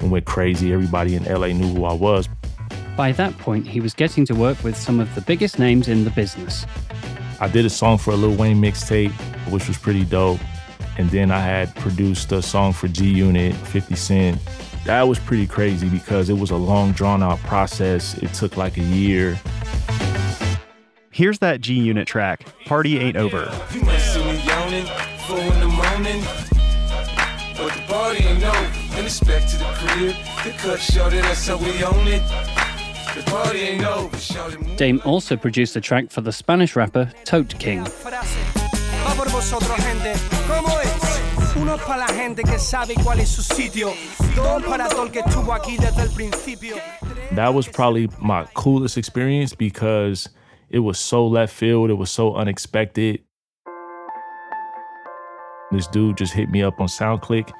and 0.00 0.10
went 0.10 0.24
crazy. 0.24 0.72
Everybody 0.72 1.14
in 1.14 1.24
LA 1.24 1.48
knew 1.48 1.68
who 1.74 1.84
I 1.84 1.92
was. 1.92 2.28
By 2.96 3.12
that 3.12 3.36
point, 3.38 3.66
he 3.66 3.80
was 3.80 3.94
getting 3.94 4.24
to 4.26 4.34
work 4.34 4.62
with 4.64 4.76
some 4.76 5.00
of 5.00 5.14
the 5.14 5.20
biggest 5.20 5.58
names 5.58 5.88
in 5.88 6.04
the 6.04 6.10
business. 6.10 6.66
I 7.40 7.48
did 7.48 7.66
a 7.66 7.70
song 7.70 7.98
for 7.98 8.12
a 8.12 8.16
Lil 8.16 8.34
Wayne 8.34 8.60
mixtape, 8.60 9.12
which 9.50 9.68
was 9.68 9.76
pretty 9.76 10.04
dope. 10.04 10.40
And 10.98 11.10
then 11.10 11.30
I 11.30 11.40
had 11.40 11.74
produced 11.76 12.32
a 12.32 12.40
song 12.40 12.72
for 12.72 12.88
G 12.88 13.06
Unit, 13.06 13.54
50 13.54 13.94
Cent. 13.96 14.38
That 14.86 15.02
was 15.02 15.18
pretty 15.18 15.46
crazy 15.46 15.88
because 15.88 16.30
it 16.30 16.38
was 16.38 16.50
a 16.50 16.56
long, 16.56 16.92
drawn 16.92 17.22
out 17.22 17.38
process. 17.40 18.16
It 18.18 18.32
took 18.32 18.56
like 18.56 18.78
a 18.78 18.82
year. 18.82 19.38
Here's 21.10 21.38
that 21.40 21.60
G 21.60 21.74
Unit 21.74 22.06
track, 22.06 22.46
Party 22.64 22.98
Ain't 22.98 23.16
Over. 23.16 23.50
You 23.72 23.82
might 23.82 23.98
see 23.98 24.24
me 24.24 24.38
yawning, 24.42 24.86
four 25.26 25.38
in 25.38 25.60
the 25.60 25.68
morning. 25.68 26.22
But 27.56 27.72
the 27.72 27.82
party 27.88 28.22
ain't 28.22 28.44
over. 28.44 28.75
And 28.96 29.04
respect 29.04 29.50
to 29.50 29.58
the 29.58 29.64
crib. 29.74 30.14
The 30.42 30.52
cut 30.52 30.80
shorty, 30.80 31.20
that's 31.20 31.46
how 31.46 31.58
we 31.58 31.84
own 31.84 32.06
it. 32.08 32.22
The 33.14 33.22
party 33.30 33.58
ain't 33.58 33.84
over. 33.84 34.16
Shorty, 34.16 34.56
move. 34.56 34.76
Dame 34.78 35.02
also 35.04 35.36
produced 35.36 35.76
a 35.76 35.82
track 35.82 36.10
for 36.10 36.22
the 36.22 36.32
Spanish 36.32 36.74
rapper 36.74 37.12
Tote 37.24 37.58
King. 37.58 37.84
Va 37.84 39.14
por 39.14 39.28
vosotros, 39.28 39.76
gente. 39.84 40.14
¿Cómo 40.48 40.80
es? 40.80 41.56
Uno 41.56 41.76
para 41.76 42.06
la 42.06 42.14
gente 42.14 42.42
que 42.42 42.58
sabe 42.58 42.94
cuál 43.04 43.20
es 43.20 43.28
su 43.28 43.42
sitio. 43.42 43.92
Dos 44.34 44.62
para 44.64 44.88
todo 44.88 45.04
el 45.04 45.10
que 45.10 45.20
estuvo 45.20 45.52
aquí 45.52 45.76
desde 45.76 46.02
el 46.02 46.10
principio. 46.14 46.76
That 47.34 47.52
was 47.52 47.68
probably 47.68 48.08
my 48.18 48.46
coolest 48.54 48.96
experience 48.96 49.54
because 49.54 50.30
it 50.70 50.78
was 50.78 50.98
so 50.98 51.26
left 51.26 51.52
field, 51.52 51.90
it 51.90 51.98
was 51.98 52.10
so 52.10 52.34
unexpected. 52.34 53.20
This 55.70 55.86
dude 55.86 56.16
just 56.16 56.32
hit 56.32 56.48
me 56.48 56.62
up 56.62 56.80
on 56.80 56.88
SoundClick 56.88 57.52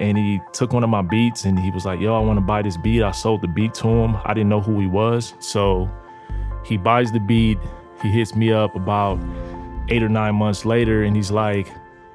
and 0.00 0.16
he 0.16 0.40
took 0.52 0.72
one 0.72 0.82
of 0.82 0.88
my 0.88 1.02
beats 1.02 1.44
and 1.44 1.58
he 1.58 1.70
was 1.70 1.84
like, 1.84 2.00
Yo, 2.00 2.14
I 2.14 2.20
want 2.20 2.38
to 2.38 2.44
buy 2.44 2.62
this 2.62 2.76
beat. 2.78 3.02
I 3.02 3.10
sold 3.12 3.42
the 3.42 3.48
beat 3.48 3.74
to 3.74 3.88
him. 3.88 4.16
I 4.24 4.32
didn't 4.32 4.48
know 4.48 4.60
who 4.60 4.80
he 4.80 4.86
was. 4.86 5.34
So 5.38 5.88
he 6.64 6.78
buys 6.78 7.12
the 7.12 7.20
beat. 7.20 7.58
He 8.02 8.08
hits 8.08 8.34
me 8.34 8.50
up 8.50 8.74
about 8.74 9.22
eight 9.90 10.02
or 10.02 10.08
nine 10.08 10.34
months 10.34 10.64
later 10.64 11.04
and 11.04 11.14
he's 11.14 11.30
like, 11.30 11.70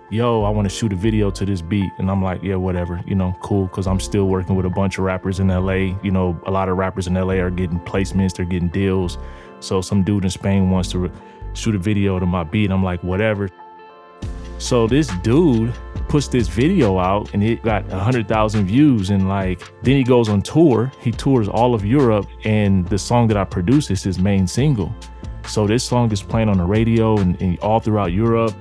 Yo, 0.09 0.43
I 0.43 0.49
want 0.49 0.67
to 0.67 0.75
shoot 0.75 0.93
a 0.93 0.95
video 0.95 1.29
to 1.31 1.45
this 1.45 1.61
beat. 1.61 1.91
And 1.99 2.09
I'm 2.09 2.23
like, 2.23 2.41
Yeah, 2.41 2.55
whatever, 2.55 3.01
you 3.05 3.13
know, 3.13 3.35
cool. 3.41 3.67
Cause 3.67 3.85
I'm 3.85 3.99
still 3.99 4.25
working 4.25 4.55
with 4.55 4.65
a 4.65 4.69
bunch 4.69 4.97
of 4.97 5.03
rappers 5.03 5.39
in 5.39 5.49
LA. 5.49 5.95
You 6.01 6.11
know, 6.11 6.39
a 6.47 6.51
lot 6.51 6.69
of 6.69 6.77
rappers 6.77 7.05
in 7.05 7.13
LA 7.13 7.35
are 7.35 7.51
getting 7.51 7.79
placements, 7.79 8.35
they're 8.35 8.45
getting 8.45 8.69
deals. 8.69 9.19
So 9.59 9.79
some 9.81 10.03
dude 10.03 10.23
in 10.23 10.31
Spain 10.31 10.71
wants 10.71 10.89
to 10.91 10.99
re- 10.99 11.11
shoot 11.53 11.75
a 11.75 11.79
video 11.79 12.19
to 12.19 12.25
my 12.25 12.43
beat. 12.43 12.71
I'm 12.71 12.83
like, 12.83 13.03
Whatever. 13.03 13.49
So 14.57 14.87
this 14.87 15.07
dude 15.21 15.73
puts 16.07 16.27
this 16.27 16.47
video 16.47 16.97
out 16.97 17.33
and 17.33 17.43
it 17.43 17.61
got 17.63 17.85
100,000 17.87 18.65
views 18.65 19.09
and 19.09 19.27
like 19.27 19.59
then 19.83 19.97
he 19.97 20.03
goes 20.03 20.29
on 20.29 20.41
tour. 20.41 20.91
He 21.01 21.11
tours 21.11 21.47
all 21.47 21.73
of 21.73 21.85
Europe 21.85 22.27
and 22.45 22.87
the 22.87 22.97
song 22.97 23.27
that 23.27 23.37
I 23.37 23.43
produced 23.43 23.91
is 23.91 24.03
his 24.03 24.17
main 24.17 24.47
single. 24.47 24.95
So 25.47 25.67
this 25.67 25.83
song 25.83 26.11
is 26.11 26.21
playing 26.21 26.49
on 26.49 26.57
the 26.57 26.63
radio 26.63 27.17
and, 27.17 27.39
and 27.41 27.59
all 27.59 27.79
throughout 27.79 28.11
Europe. 28.13 28.53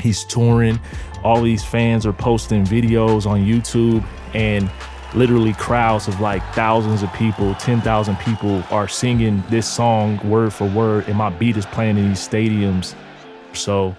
He's 0.00 0.24
touring. 0.24 0.80
All 1.24 1.42
these 1.42 1.64
fans 1.64 2.06
are 2.06 2.12
posting 2.12 2.64
videos 2.64 3.26
on 3.26 3.44
YouTube 3.44 4.04
and 4.34 4.70
literally 5.14 5.52
crowds 5.54 6.08
of 6.08 6.20
like 6.20 6.42
thousands 6.54 7.02
of 7.02 7.12
people, 7.14 7.54
10,000 7.56 8.16
people 8.18 8.62
are 8.70 8.88
singing 8.88 9.42
this 9.48 9.66
song 9.66 10.18
word 10.28 10.52
for 10.52 10.68
word 10.68 11.08
and 11.08 11.16
my 11.16 11.30
beat 11.30 11.56
is 11.56 11.66
playing 11.66 11.98
in 11.98 12.08
these 12.08 12.26
stadiums. 12.26 12.94
So 13.52 13.96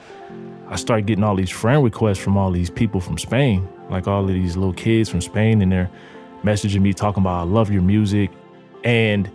I 0.72 0.76
started 0.76 1.08
getting 1.08 1.24
all 1.24 1.36
these 1.36 1.50
friend 1.50 1.84
requests 1.84 2.20
from 2.20 2.38
all 2.38 2.52
these 2.52 2.70
people 2.70 3.02
from 3.02 3.18
Spain, 3.18 3.68
like 3.90 4.08
all 4.08 4.22
of 4.22 4.28
these 4.28 4.56
little 4.56 4.74
kids 4.74 5.10
from 5.10 5.20
Spain, 5.20 5.64
and 5.64 5.72
they're 5.72 5.90
messaging 6.44 6.82
me 6.82 6.94
talking 6.94 7.24
about 7.24 7.40
I 7.40 7.44
love 7.44 7.72
your 7.72 7.82
music. 7.82 8.30
And 8.84 9.28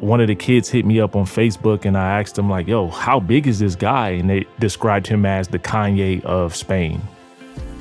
one 0.00 0.20
of 0.20 0.28
the 0.28 0.34
kids 0.34 0.68
hit 0.68 0.84
me 0.84 1.00
up 1.00 1.16
on 1.16 1.24
Facebook 1.24 1.86
and 1.86 1.96
I 1.96 2.20
asked 2.20 2.34
them, 2.34 2.50
like, 2.50 2.68
yo, 2.68 2.88
how 2.88 3.18
big 3.18 3.46
is 3.46 3.58
this 3.58 3.74
guy? 3.74 4.10
And 4.10 4.28
they 4.28 4.44
described 4.58 5.06
him 5.06 5.24
as 5.24 5.48
the 5.48 5.58
Kanye 5.58 6.22
of 6.24 6.54
Spain. 6.54 7.00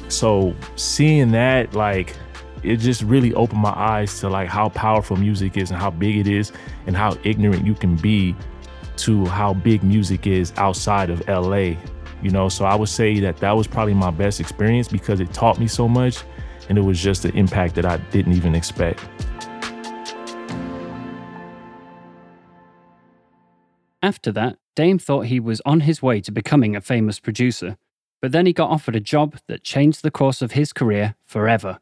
So 0.07 0.55
seeing 0.77 1.31
that, 1.31 1.73
like, 1.73 2.15
it 2.63 2.77
just 2.77 3.01
really 3.01 3.33
opened 3.33 3.61
my 3.61 3.73
eyes 3.75 4.19
to 4.21 4.29
like 4.29 4.47
how 4.47 4.69
powerful 4.69 5.15
music 5.15 5.57
is 5.57 5.69
and 5.69 5.79
how 5.79 5.91
big 5.91 6.17
it 6.17 6.27
is 6.27 6.51
and 6.87 6.95
how 6.97 7.17
ignorant 7.23 7.65
you 7.65 7.75
can 7.75 7.95
be 7.97 8.35
to 8.95 9.25
how 9.25 9.53
big 9.53 9.83
music 9.83 10.25
is 10.25 10.51
outside 10.57 11.09
of 11.09 11.25
LA 11.27 11.75
you 12.21 12.29
know 12.29 12.49
so 12.49 12.65
i 12.65 12.75
would 12.75 12.89
say 12.89 13.19
that 13.19 13.37
that 13.37 13.51
was 13.51 13.67
probably 13.67 13.93
my 13.93 14.11
best 14.11 14.39
experience 14.39 14.87
because 14.87 15.19
it 15.19 15.31
taught 15.33 15.59
me 15.59 15.67
so 15.67 15.87
much 15.87 16.23
and 16.69 16.77
it 16.77 16.81
was 16.81 17.01
just 17.01 17.25
an 17.25 17.35
impact 17.35 17.75
that 17.75 17.85
i 17.85 17.97
didn't 18.11 18.33
even 18.33 18.55
expect 18.55 19.03
After 24.03 24.31
that, 24.33 24.57
Dame 24.75 24.99
thought 24.99 25.25
he 25.25 25.39
was 25.39 25.59
on 25.65 25.81
his 25.81 26.01
way 26.01 26.21
to 26.21 26.31
becoming 26.31 26.75
a 26.75 26.81
famous 26.81 27.19
producer, 27.19 27.77
but 28.21 28.31
then 28.31 28.45
he 28.45 28.53
got 28.53 28.69
offered 28.69 28.95
a 28.95 29.01
job 29.01 29.35
that 29.47 29.63
changed 29.63 30.01
the 30.01 30.11
course 30.11 30.41
of 30.41 30.51
his 30.51 30.71
career 30.71 31.15
forever. 31.25 31.79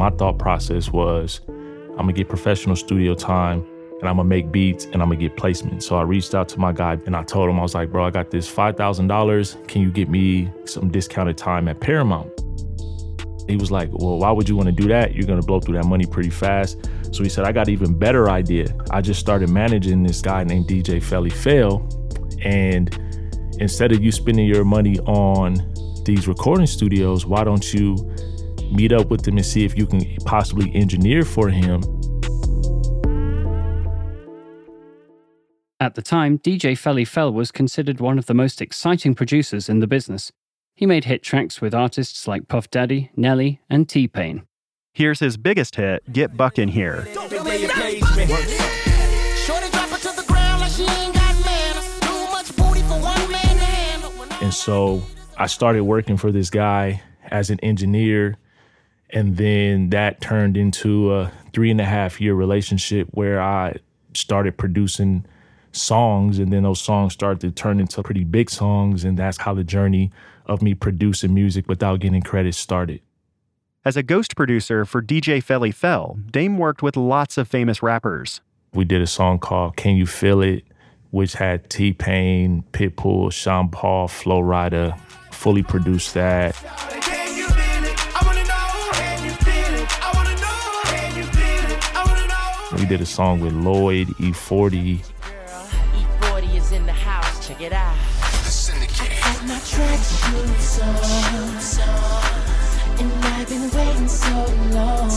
my 0.00 0.08
thought 0.08 0.38
process 0.38 0.90
was 0.90 1.42
i'm 1.90 2.06
gonna 2.06 2.14
get 2.14 2.26
professional 2.26 2.74
studio 2.74 3.14
time 3.14 3.62
and 4.00 4.08
i'm 4.08 4.16
gonna 4.16 4.24
make 4.24 4.50
beats 4.50 4.86
and 4.86 4.96
i'm 4.96 5.08
gonna 5.08 5.16
get 5.16 5.36
placement 5.36 5.82
so 5.82 5.96
i 5.96 6.02
reached 6.02 6.34
out 6.34 6.48
to 6.48 6.58
my 6.58 6.72
guy 6.72 6.98
and 7.06 7.14
i 7.14 7.22
told 7.22 7.48
him 7.48 7.58
i 7.58 7.62
was 7.62 7.74
like 7.74 7.90
bro 7.90 8.04
i 8.04 8.10
got 8.10 8.30
this 8.30 8.52
$5000 8.52 9.68
can 9.68 9.82
you 9.82 9.90
get 9.90 10.08
me 10.08 10.50
some 10.64 10.90
discounted 10.90 11.36
time 11.36 11.68
at 11.68 11.80
paramount 11.80 12.30
he 13.50 13.56
was 13.56 13.70
like, 13.70 13.90
Well, 13.92 14.18
why 14.18 14.30
would 14.30 14.48
you 14.48 14.56
want 14.56 14.66
to 14.66 14.72
do 14.72 14.88
that? 14.88 15.14
You're 15.14 15.26
to 15.26 15.46
blow 15.46 15.60
through 15.60 15.76
that 15.76 15.86
money 15.86 16.06
pretty 16.06 16.30
fast. 16.30 16.88
So 17.12 17.22
he 17.22 17.28
said, 17.28 17.44
I 17.44 17.52
got 17.52 17.68
even 17.68 17.98
better 17.98 18.30
idea. 18.30 18.66
I 18.90 19.00
just 19.00 19.20
started 19.20 19.50
managing 19.50 20.02
this 20.02 20.22
guy 20.22 20.44
named 20.44 20.66
DJ 20.66 21.02
Felli 21.02 21.32
Fel. 21.32 21.86
And 22.42 22.96
instead 23.58 23.92
of 23.92 24.02
you 24.02 24.12
spending 24.12 24.46
your 24.46 24.64
money 24.64 24.98
on 25.00 25.54
these 26.04 26.28
recording 26.28 26.66
studios, 26.66 27.26
why 27.26 27.44
don't 27.44 27.74
you 27.74 27.96
meet 28.70 28.92
up 28.92 29.10
with 29.10 29.26
him 29.26 29.36
and 29.36 29.44
see 29.44 29.64
if 29.64 29.76
you 29.76 29.86
can 29.86 30.00
possibly 30.24 30.72
engineer 30.74 31.24
for 31.24 31.48
him. 31.48 31.82
At 35.82 35.94
the 35.94 36.02
time, 36.02 36.38
DJ 36.38 36.72
Felli 36.72 37.08
Fel 37.08 37.32
was 37.32 37.50
considered 37.50 38.00
one 38.00 38.18
of 38.18 38.26
the 38.26 38.34
most 38.34 38.60
exciting 38.60 39.14
producers 39.14 39.66
in 39.70 39.80
the 39.80 39.86
business. 39.86 40.30
He 40.76 40.84
made 40.84 41.06
hit 41.06 41.22
tracks 41.22 41.62
with 41.62 41.74
artists 41.74 42.28
like 42.28 42.48
Puff 42.48 42.68
Daddy, 42.68 43.10
Nelly, 43.16 43.62
and 43.70 43.88
T 43.88 44.06
Pain. 44.06 44.42
Here's 44.92 45.20
his 45.20 45.38
biggest 45.38 45.76
hit, 45.76 46.02
Get 46.12 46.36
Buck 46.36 46.58
in 46.58 46.68
Here. 46.68 47.06
And 54.42 54.52
so 54.52 55.02
I 55.38 55.46
started 55.46 55.84
working 55.84 56.18
for 56.18 56.30
this 56.30 56.50
guy 56.50 57.00
as 57.30 57.48
an 57.48 57.58
engineer. 57.60 58.36
And 59.08 59.38
then 59.38 59.88
that 59.90 60.20
turned 60.20 60.58
into 60.58 61.14
a 61.14 61.32
three 61.54 61.70
and 61.70 61.80
a 61.80 61.86
half 61.86 62.20
year 62.20 62.34
relationship 62.34 63.08
where 63.12 63.40
I 63.40 63.76
started 64.12 64.58
producing 64.58 65.24
songs. 65.72 66.38
And 66.38 66.52
then 66.52 66.62
those 66.62 66.80
songs 66.80 67.12
started 67.12 67.40
to 67.40 67.50
turn 67.50 67.80
into 67.80 68.02
pretty 68.02 68.24
big 68.24 68.50
songs. 68.50 69.04
And 69.04 69.18
that's 69.18 69.38
how 69.38 69.54
the 69.54 69.64
journey 69.64 70.10
of 70.46 70.62
me 70.62 70.74
producing 70.74 71.32
music 71.32 71.68
without 71.68 72.00
getting 72.00 72.22
credit 72.22 72.54
started. 72.54 73.00
As 73.84 73.96
a 73.96 74.02
ghost 74.02 74.36
producer 74.36 74.84
for 74.84 75.00
DJ 75.00 75.42
Felli 75.42 75.72
Fel, 75.72 76.18
Dame 76.30 76.58
worked 76.58 76.82
with 76.82 76.96
lots 76.98 77.38
of 77.38 77.48
famous 77.48 77.82
rappers. 77.82 78.42
We 78.74 78.84
did 78.84 79.00
a 79.00 79.06
song 79.06 79.38
called 79.38 79.76
Can 79.76 79.96
You 79.96 80.06
Feel 80.06 80.42
It, 80.42 80.64
which 81.10 81.32
had 81.32 81.70
T 81.70 81.92
Pain, 81.92 82.62
Pitbull, 82.72 83.32
Sean 83.32 83.70
Paul, 83.70 84.06
Flo 84.06 84.42
Rida, 84.42 84.98
fully 85.32 85.62
produced 85.62 86.14
that. 86.14 86.54
We 92.78 92.86
did 92.86 93.00
a 93.00 93.06
song 93.06 93.40
with 93.40 93.52
Lloyd, 93.52 94.08
E40. 94.18 94.98
E40 94.98 95.19
check 97.50 97.60
it 97.60 97.72
out. 97.72 97.96
My 99.46 99.58
tracksuit 99.66 100.60
so, 101.60 101.82
and 103.02 103.12
I've 103.24 103.48
been 103.48 103.70
waiting 103.70 104.08
so 104.08 104.34
long, 104.70 105.10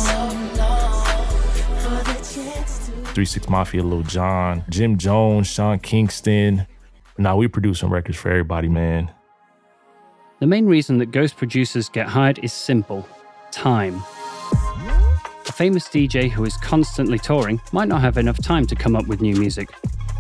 for 1.82 2.04
the 2.04 2.14
chance 2.34 2.88
to. 2.88 3.14
3 3.14 3.26
6 3.26 3.50
Mafia, 3.50 3.84
Lil 3.84 4.04
Jon, 4.04 4.64
Jim 4.70 4.98
Jones, 4.98 5.48
Sean 5.48 5.80
Kingston. 5.80 6.66
Now 7.18 7.38
we 7.38 7.48
producing 7.48 7.90
records 7.90 8.18
for 8.18 8.30
everybody, 8.30 8.70
man. 8.70 9.12
The 10.40 10.48
main 10.48 10.66
reason 10.66 10.98
that 10.98 11.08
ghost 11.08 11.38
producers 11.38 11.90
get 11.90 12.08
hired 12.08 12.40
is 12.40 12.52
simple 12.52 13.08
time. 13.52 14.02
A 15.48 15.52
famous 15.52 15.88
DJ 15.88 16.32
who 16.32 16.44
is 16.46 16.58
constantly 16.58 17.20
touring 17.20 17.62
might 17.72 17.88
not 17.88 18.02
have 18.02 18.18
enough 18.18 18.42
time 18.42 18.66
to 18.68 18.76
come 18.76 18.96
up 18.96 19.06
with 19.08 19.22
new 19.22 19.36
music. 19.36 19.70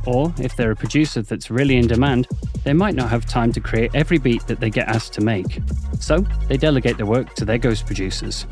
Or, 0.05 0.33
if 0.37 0.55
they're 0.55 0.71
a 0.71 0.75
producer 0.75 1.21
that's 1.21 1.49
really 1.49 1.77
in 1.77 1.87
demand, 1.87 2.27
they 2.63 2.73
might 2.73 2.95
not 2.95 3.09
have 3.09 3.25
time 3.25 3.51
to 3.53 3.61
create 3.61 3.91
every 3.93 4.17
beat 4.17 4.45
that 4.47 4.59
they 4.59 4.69
get 4.69 4.87
asked 4.87 5.13
to 5.13 5.21
make. 5.21 5.59
So, 5.99 6.25
they 6.47 6.57
delegate 6.57 6.97
the 6.97 7.05
work 7.05 7.33
to 7.35 7.45
their 7.45 7.57
ghost 7.57 7.85
producers. 7.85 8.45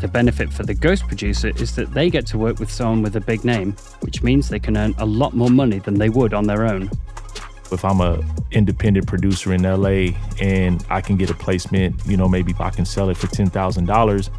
The 0.00 0.08
benefit 0.08 0.52
for 0.52 0.62
the 0.62 0.74
ghost 0.74 1.06
producer 1.08 1.48
is 1.56 1.74
that 1.76 1.92
they 1.92 2.10
get 2.10 2.26
to 2.28 2.38
work 2.38 2.58
with 2.58 2.70
someone 2.70 3.02
with 3.02 3.16
a 3.16 3.20
big 3.20 3.44
name, 3.44 3.72
which 4.00 4.22
means 4.22 4.48
they 4.48 4.58
can 4.58 4.76
earn 4.76 4.94
a 4.98 5.06
lot 5.06 5.34
more 5.34 5.50
money 5.50 5.78
than 5.78 5.94
they 5.94 6.08
would 6.08 6.34
on 6.34 6.46
their 6.46 6.66
own. 6.66 6.90
If 7.72 7.84
I'm 7.84 8.00
a 8.00 8.22
independent 8.52 9.06
producer 9.08 9.52
in 9.52 9.62
LA 9.62 10.16
and 10.40 10.84
I 10.88 11.00
can 11.00 11.16
get 11.16 11.30
a 11.30 11.34
placement, 11.34 12.00
you 12.06 12.16
know, 12.16 12.28
maybe 12.28 12.54
I 12.60 12.70
can 12.70 12.84
sell 12.84 13.10
it 13.10 13.16
for 13.16 13.26
$10,000 13.26 14.30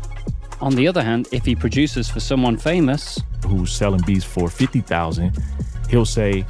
On 0.62 0.74
the 0.74 0.88
other 0.88 1.04
hand, 1.04 1.28
if 1.32 1.46
he 1.46 1.56
produces 1.56 2.10
for 2.10 2.20
someone 2.20 2.58
famous, 2.58 3.22
who's 3.46 3.72
selling 3.72 4.02
beats 4.08 4.26
for 4.26 4.50
50,000, 4.50 5.38
he'll 5.90 6.06
say, 6.06 6.46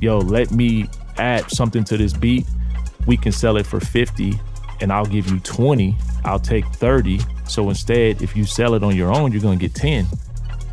"Yo, 0.00 0.18
let 0.18 0.50
me 0.50 0.88
add 1.18 1.50
something 1.50 1.84
to 1.84 1.96
this 1.96 2.12
beat. 2.12 2.46
We 3.06 3.16
can 3.16 3.32
sell 3.32 3.56
it 3.56 3.66
for 3.66 3.80
50 3.80 4.38
and 4.80 4.92
I'll 4.92 5.06
give 5.06 5.28
you 5.30 5.40
20. 5.40 5.96
I'll 6.24 6.38
take 6.38 6.64
30. 6.66 7.20
So 7.46 7.68
instead, 7.68 8.22
if 8.22 8.36
you 8.36 8.44
sell 8.44 8.74
it 8.74 8.82
on 8.82 8.94
your 8.94 9.12
own, 9.12 9.32
you're 9.32 9.40
going 9.40 9.58
to 9.58 9.66
get 9.66 9.74
10. 9.74 10.06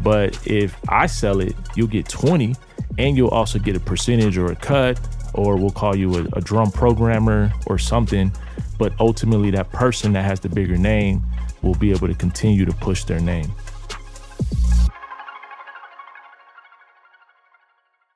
But 0.01 0.45
if 0.45 0.77
I 0.89 1.07
sell 1.07 1.39
it, 1.39 1.55
you'll 1.75 1.87
get 1.87 2.07
20 2.07 2.55
and 2.97 3.17
you'll 3.17 3.29
also 3.29 3.59
get 3.59 3.75
a 3.75 3.79
percentage 3.79 4.37
or 4.37 4.51
a 4.51 4.55
cut 4.55 4.99
or 5.33 5.57
we'll 5.57 5.71
call 5.71 5.95
you 5.95 6.15
a, 6.15 6.23
a 6.33 6.41
drum 6.41 6.71
programmer 6.71 7.51
or 7.67 7.77
something. 7.77 8.31
But 8.77 8.93
ultimately, 8.99 9.51
that 9.51 9.71
person 9.71 10.13
that 10.13 10.23
has 10.23 10.39
the 10.39 10.49
bigger 10.49 10.77
name 10.77 11.23
will 11.61 11.75
be 11.75 11.91
able 11.91 12.07
to 12.07 12.13
continue 12.13 12.65
to 12.65 12.73
push 12.73 13.05
their 13.05 13.19
name. 13.19 13.51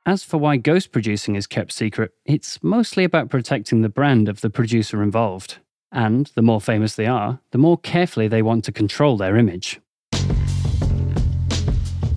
As 0.09 0.23
for 0.23 0.39
why 0.39 0.57
ghost 0.57 0.91
producing 0.91 1.35
is 1.35 1.45
kept 1.45 1.71
secret, 1.71 2.13
it's 2.25 2.63
mostly 2.63 3.03
about 3.03 3.29
protecting 3.29 3.83
the 3.83 3.89
brand 3.89 4.27
of 4.27 4.41
the 4.41 4.49
producer 4.49 5.03
involved. 5.03 5.59
And 5.91 6.25
the 6.33 6.41
more 6.41 6.59
famous 6.59 6.95
they 6.95 7.05
are, 7.05 7.39
the 7.51 7.59
more 7.59 7.77
carefully 7.77 8.27
they 8.27 8.41
want 8.41 8.63
to 8.63 8.71
control 8.71 9.17
their 9.17 9.37
image. 9.37 9.79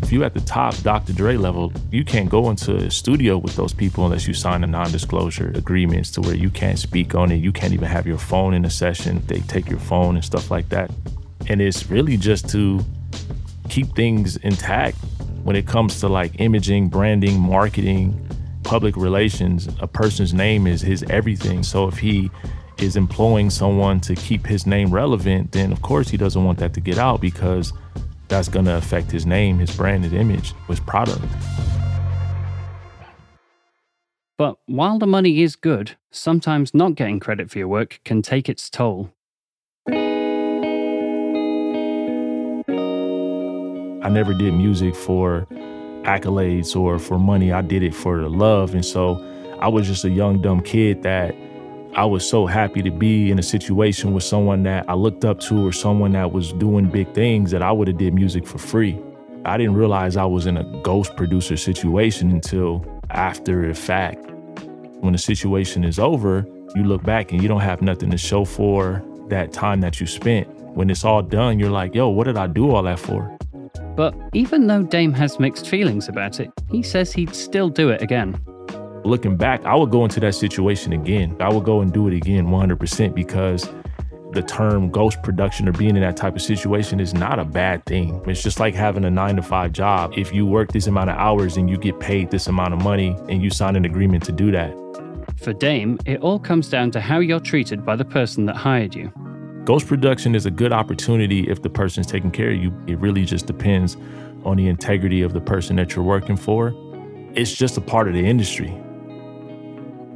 If 0.00 0.10
you're 0.10 0.24
at 0.24 0.32
the 0.32 0.40
top 0.40 0.74
Dr. 0.78 1.12
Dre 1.12 1.36
level, 1.36 1.70
you 1.90 2.02
can't 2.02 2.30
go 2.30 2.48
into 2.48 2.76
a 2.76 2.90
studio 2.90 3.36
with 3.36 3.56
those 3.56 3.74
people 3.74 4.06
unless 4.06 4.26
you 4.26 4.32
sign 4.32 4.64
a 4.64 4.66
non-disclosure 4.66 5.52
agreements 5.54 6.10
to 6.12 6.22
where 6.22 6.34
you 6.34 6.48
can't 6.48 6.78
speak 6.78 7.14
on 7.14 7.30
it. 7.30 7.42
You 7.42 7.52
can't 7.52 7.74
even 7.74 7.88
have 7.88 8.06
your 8.06 8.16
phone 8.16 8.54
in 8.54 8.64
a 8.64 8.70
session. 8.70 9.22
They 9.26 9.40
take 9.40 9.68
your 9.68 9.80
phone 9.80 10.14
and 10.14 10.24
stuff 10.24 10.50
like 10.50 10.70
that. 10.70 10.90
And 11.46 11.60
it's 11.60 11.90
really 11.90 12.16
just 12.16 12.48
to 12.52 12.82
keep 13.68 13.94
things 13.94 14.38
intact 14.38 14.96
when 15.44 15.56
it 15.56 15.66
comes 15.66 16.00
to 16.00 16.08
like 16.08 16.40
imaging, 16.40 16.88
branding, 16.88 17.38
marketing, 17.38 18.28
public 18.62 18.96
relations. 18.96 19.68
A 19.80 19.86
person's 19.86 20.32
name 20.32 20.66
is 20.66 20.80
his 20.80 21.02
everything. 21.04 21.62
So 21.62 21.88
if 21.88 21.98
he 21.98 22.30
is 22.78 22.96
employing 22.96 23.50
someone 23.50 24.00
to 24.00 24.14
keep 24.14 24.46
his 24.46 24.66
name 24.66 24.90
relevant, 24.90 25.52
then 25.52 25.72
of 25.72 25.82
course 25.82 26.08
he 26.08 26.16
doesn't 26.16 26.44
want 26.44 26.58
that 26.58 26.74
to 26.74 26.80
get 26.80 26.98
out 26.98 27.20
because 27.20 27.72
that's 28.28 28.48
going 28.48 28.64
to 28.64 28.76
affect 28.76 29.10
his 29.10 29.26
name, 29.26 29.58
his 29.58 29.74
brand, 29.76 30.04
his 30.04 30.12
image, 30.12 30.54
his 30.68 30.80
product. 30.80 31.22
But 34.38 34.56
while 34.66 34.98
the 34.98 35.06
money 35.06 35.42
is 35.42 35.54
good, 35.54 35.96
sometimes 36.10 36.74
not 36.74 36.94
getting 36.94 37.20
credit 37.20 37.50
for 37.50 37.58
your 37.58 37.68
work 37.68 38.00
can 38.04 38.22
take 38.22 38.48
its 38.48 38.70
toll. 38.70 39.12
I 44.02 44.08
never 44.08 44.34
did 44.34 44.52
music 44.54 44.96
for 44.96 45.46
accolades 46.02 46.74
or 46.74 46.98
for 46.98 47.18
money. 47.18 47.52
I 47.52 47.62
did 47.62 47.84
it 47.84 47.94
for 47.94 48.20
the 48.20 48.28
love. 48.28 48.74
And 48.74 48.84
so 48.84 49.24
I 49.60 49.68
was 49.68 49.86
just 49.86 50.04
a 50.04 50.10
young, 50.10 50.42
dumb 50.42 50.60
kid 50.60 51.02
that 51.04 51.34
I 51.94 52.04
was 52.04 52.28
so 52.28 52.46
happy 52.46 52.82
to 52.82 52.90
be 52.90 53.30
in 53.30 53.38
a 53.38 53.42
situation 53.42 54.12
with 54.12 54.24
someone 54.24 54.64
that 54.64 54.88
I 54.88 54.94
looked 54.94 55.24
up 55.24 55.38
to 55.40 55.66
or 55.66 55.72
someone 55.72 56.12
that 56.12 56.32
was 56.32 56.52
doing 56.54 56.88
big 56.88 57.14
things 57.14 57.52
that 57.52 57.62
I 57.62 57.70
would 57.70 57.86
have 57.86 57.98
did 57.98 58.12
music 58.12 58.44
for 58.46 58.58
free. 58.58 58.98
I 59.44 59.56
didn't 59.56 59.74
realize 59.74 60.16
I 60.16 60.24
was 60.24 60.46
in 60.46 60.56
a 60.56 60.64
ghost 60.82 61.14
producer 61.16 61.56
situation 61.56 62.30
until 62.30 62.84
after 63.10 63.68
the 63.68 63.74
fact. 63.74 64.30
When 65.00 65.12
the 65.12 65.18
situation 65.18 65.84
is 65.84 65.98
over, 65.98 66.44
you 66.74 66.82
look 66.82 67.04
back 67.04 67.30
and 67.30 67.40
you 67.40 67.46
don't 67.46 67.60
have 67.60 67.82
nothing 67.82 68.10
to 68.10 68.18
show 68.18 68.44
for 68.44 69.04
that 69.28 69.52
time 69.52 69.80
that 69.82 70.00
you 70.00 70.06
spent. 70.06 70.48
When 70.74 70.90
it's 70.90 71.04
all 71.04 71.22
done, 71.22 71.58
you're 71.58 71.70
like, 71.70 71.94
yo, 71.94 72.08
what 72.08 72.24
did 72.24 72.36
I 72.36 72.46
do 72.46 72.70
all 72.70 72.82
that 72.84 72.98
for? 72.98 73.36
But 73.94 74.14
even 74.32 74.66
though 74.66 74.82
Dame 74.82 75.12
has 75.14 75.38
mixed 75.38 75.68
feelings 75.68 76.08
about 76.08 76.40
it, 76.40 76.50
he 76.70 76.82
says 76.82 77.12
he'd 77.12 77.34
still 77.34 77.68
do 77.68 77.90
it 77.90 78.00
again. 78.00 78.40
Looking 79.04 79.36
back, 79.36 79.64
I 79.64 79.74
would 79.74 79.90
go 79.90 80.04
into 80.04 80.20
that 80.20 80.34
situation 80.34 80.92
again. 80.92 81.36
I 81.40 81.52
would 81.52 81.64
go 81.64 81.80
and 81.80 81.92
do 81.92 82.08
it 82.08 82.14
again 82.14 82.46
100% 82.46 83.14
because 83.14 83.68
the 84.32 84.42
term 84.42 84.90
ghost 84.90 85.22
production 85.22 85.68
or 85.68 85.72
being 85.72 85.96
in 85.96 86.02
that 86.02 86.16
type 86.16 86.34
of 86.34 86.42
situation 86.42 87.00
is 87.00 87.12
not 87.12 87.38
a 87.38 87.44
bad 87.44 87.84
thing. 87.84 88.22
It's 88.26 88.42
just 88.42 88.60
like 88.60 88.74
having 88.74 89.04
a 89.04 89.10
nine 89.10 89.36
to 89.36 89.42
five 89.42 89.72
job. 89.72 90.14
If 90.16 90.32
you 90.32 90.46
work 90.46 90.72
this 90.72 90.86
amount 90.86 91.10
of 91.10 91.16
hours 91.16 91.56
and 91.56 91.68
you 91.68 91.76
get 91.76 92.00
paid 92.00 92.30
this 92.30 92.46
amount 92.46 92.72
of 92.72 92.82
money 92.82 93.16
and 93.28 93.42
you 93.42 93.50
sign 93.50 93.76
an 93.76 93.84
agreement 93.84 94.24
to 94.24 94.32
do 94.32 94.50
that. 94.52 94.72
For 95.36 95.52
Dame, 95.52 95.98
it 96.06 96.20
all 96.20 96.38
comes 96.38 96.70
down 96.70 96.92
to 96.92 97.00
how 97.00 97.18
you're 97.18 97.40
treated 97.40 97.84
by 97.84 97.96
the 97.96 98.04
person 98.04 98.46
that 98.46 98.56
hired 98.56 98.94
you. 98.94 99.12
Ghost 99.64 99.86
production 99.86 100.34
is 100.34 100.44
a 100.44 100.50
good 100.50 100.72
opportunity 100.72 101.48
if 101.48 101.62
the 101.62 101.70
person's 101.70 102.08
taking 102.08 102.32
care 102.32 102.50
of 102.50 102.56
you. 102.56 102.74
It 102.88 102.98
really 102.98 103.24
just 103.24 103.46
depends 103.46 103.96
on 104.44 104.56
the 104.56 104.66
integrity 104.66 105.22
of 105.22 105.34
the 105.34 105.40
person 105.40 105.76
that 105.76 105.94
you're 105.94 106.04
working 106.04 106.36
for. 106.36 106.74
It's 107.34 107.54
just 107.54 107.76
a 107.76 107.80
part 107.80 108.08
of 108.08 108.14
the 108.14 108.26
industry. 108.26 108.76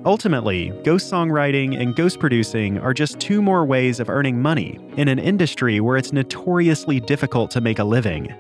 Ultimately, 0.05 0.71
ghost 0.83 1.13
songwriting 1.13 1.81
and 1.81 1.95
ghost 1.95 2.19
producing 2.19 2.79
are 2.79 2.93
just 2.93 3.21
two 3.21 3.41
more 3.41 3.65
ways 3.65 4.01
of 4.01 4.11
earning 4.11 4.43
money 4.43 4.81
in 4.97 5.07
an 5.07 5.21
industry 5.21 5.79
where 5.79 5.97
it's 5.97 6.13
notoriously 6.13 6.99
difficult 6.99 7.53
to 7.53 7.61
make 7.61 7.79
a 7.79 7.85
living. 7.85 8.35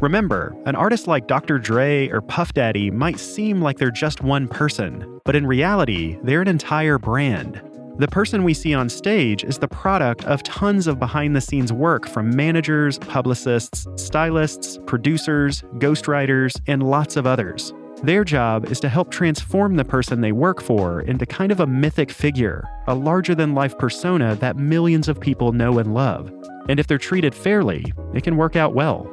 Remember, 0.00 0.56
an 0.64 0.74
artist 0.74 1.06
like 1.06 1.26
Dr. 1.26 1.58
Dre 1.58 2.08
or 2.08 2.22
Puff 2.22 2.54
Daddy 2.54 2.90
might 2.90 3.20
seem 3.20 3.60
like 3.60 3.76
they're 3.76 3.90
just 3.90 4.22
one 4.22 4.48
person, 4.48 5.20
but 5.24 5.36
in 5.36 5.46
reality, 5.46 6.18
they're 6.22 6.42
an 6.42 6.48
entire 6.48 6.98
brand. 6.98 7.62
The 8.02 8.08
person 8.08 8.42
we 8.42 8.52
see 8.52 8.74
on 8.74 8.88
stage 8.88 9.44
is 9.44 9.58
the 9.58 9.68
product 9.68 10.24
of 10.24 10.42
tons 10.42 10.88
of 10.88 10.98
behind 10.98 11.36
the 11.36 11.40
scenes 11.40 11.72
work 11.72 12.08
from 12.08 12.34
managers, 12.34 12.98
publicists, 12.98 13.86
stylists, 13.94 14.80
producers, 14.88 15.62
ghostwriters, 15.74 16.60
and 16.66 16.82
lots 16.82 17.14
of 17.14 17.28
others. 17.28 17.72
Their 18.02 18.24
job 18.24 18.64
is 18.72 18.80
to 18.80 18.88
help 18.88 19.12
transform 19.12 19.76
the 19.76 19.84
person 19.84 20.20
they 20.20 20.32
work 20.32 20.60
for 20.60 21.02
into 21.02 21.24
kind 21.26 21.52
of 21.52 21.60
a 21.60 21.66
mythic 21.68 22.10
figure, 22.10 22.68
a 22.88 22.94
larger 22.96 23.36
than 23.36 23.54
life 23.54 23.78
persona 23.78 24.34
that 24.34 24.56
millions 24.56 25.06
of 25.06 25.20
people 25.20 25.52
know 25.52 25.78
and 25.78 25.94
love. 25.94 26.28
And 26.68 26.80
if 26.80 26.88
they're 26.88 26.98
treated 26.98 27.36
fairly, 27.36 27.84
it 28.14 28.24
can 28.24 28.36
work 28.36 28.56
out 28.56 28.74
well. 28.74 29.08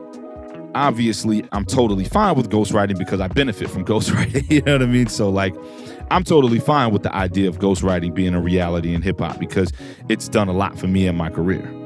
Obviously, 0.73 1.45
I'm 1.51 1.65
totally 1.65 2.05
fine 2.05 2.35
with 2.35 2.49
ghostwriting 2.49 2.97
because 2.97 3.21
I 3.21 3.27
benefit 3.27 3.69
from 3.69 3.85
ghostwriting. 3.85 4.49
you 4.49 4.61
know 4.63 4.73
what 4.73 4.81
I 4.81 4.87
mean? 4.87 5.07
So, 5.07 5.29
like, 5.29 5.53
I'm 6.11 6.23
totally 6.23 6.59
fine 6.59 6.91
with 6.91 7.03
the 7.03 7.15
idea 7.15 7.47
of 7.49 7.59
ghostwriting 7.59 8.13
being 8.15 8.33
a 8.33 8.41
reality 8.41 8.93
in 8.95 9.01
hip 9.01 9.19
hop 9.19 9.39
because 9.39 9.71
it's 10.07 10.27
done 10.27 10.47
a 10.47 10.53
lot 10.53 10.77
for 10.77 10.87
me 10.87 11.05
in 11.05 11.15
my 11.15 11.29
career. 11.29 11.78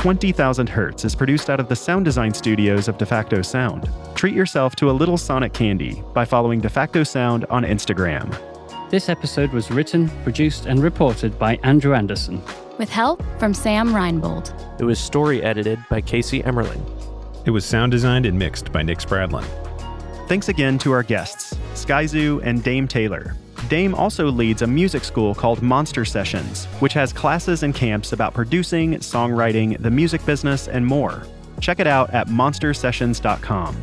Twenty 0.00 0.32
Thousand 0.32 0.70
Hertz 0.70 1.04
is 1.04 1.14
produced 1.14 1.50
out 1.50 1.60
of 1.60 1.68
the 1.68 1.76
sound 1.76 2.06
design 2.06 2.32
studios 2.32 2.88
of 2.88 2.96
DeFacto 2.96 3.44
Sound. 3.44 3.86
Treat 4.14 4.34
yourself 4.34 4.74
to 4.76 4.88
a 4.88 4.92
little 4.92 5.18
sonic 5.18 5.52
candy 5.52 6.02
by 6.14 6.24
following 6.24 6.58
DeFacto 6.58 7.06
Sound 7.06 7.44
on 7.50 7.64
Instagram. 7.64 8.34
This 8.88 9.10
episode 9.10 9.52
was 9.52 9.70
written, 9.70 10.08
produced, 10.22 10.64
and 10.64 10.82
reported 10.82 11.38
by 11.38 11.56
Andrew 11.64 11.94
Anderson. 11.94 12.40
With 12.78 12.88
help 12.88 13.22
from 13.38 13.52
Sam 13.52 13.90
Reinbold. 13.90 14.80
It 14.80 14.84
was 14.84 14.98
story 14.98 15.42
edited 15.42 15.78
by 15.90 16.00
Casey 16.00 16.42
Emmerling. 16.44 16.80
It 17.44 17.50
was 17.50 17.66
sound 17.66 17.92
designed 17.92 18.24
and 18.24 18.38
mixed 18.38 18.72
by 18.72 18.80
Nick 18.80 19.00
Spradlin. 19.00 19.44
Thanks 20.28 20.48
again 20.48 20.78
to 20.78 20.92
our 20.92 21.02
guests, 21.02 21.52
Skyzoo 21.74 22.40
and 22.42 22.64
Dame 22.64 22.88
Taylor. 22.88 23.34
Dame 23.70 23.94
also 23.94 24.32
leads 24.32 24.62
a 24.62 24.66
music 24.66 25.04
school 25.04 25.32
called 25.32 25.62
Monster 25.62 26.04
Sessions, 26.04 26.64
which 26.80 26.92
has 26.94 27.12
classes 27.12 27.62
and 27.62 27.72
camps 27.72 28.12
about 28.12 28.34
producing, 28.34 28.96
songwriting, 28.96 29.80
the 29.80 29.90
music 29.90 30.26
business, 30.26 30.66
and 30.66 30.84
more. 30.84 31.22
Check 31.60 31.78
it 31.78 31.86
out 31.86 32.10
at 32.10 32.26
monstersessions.com. 32.26 33.76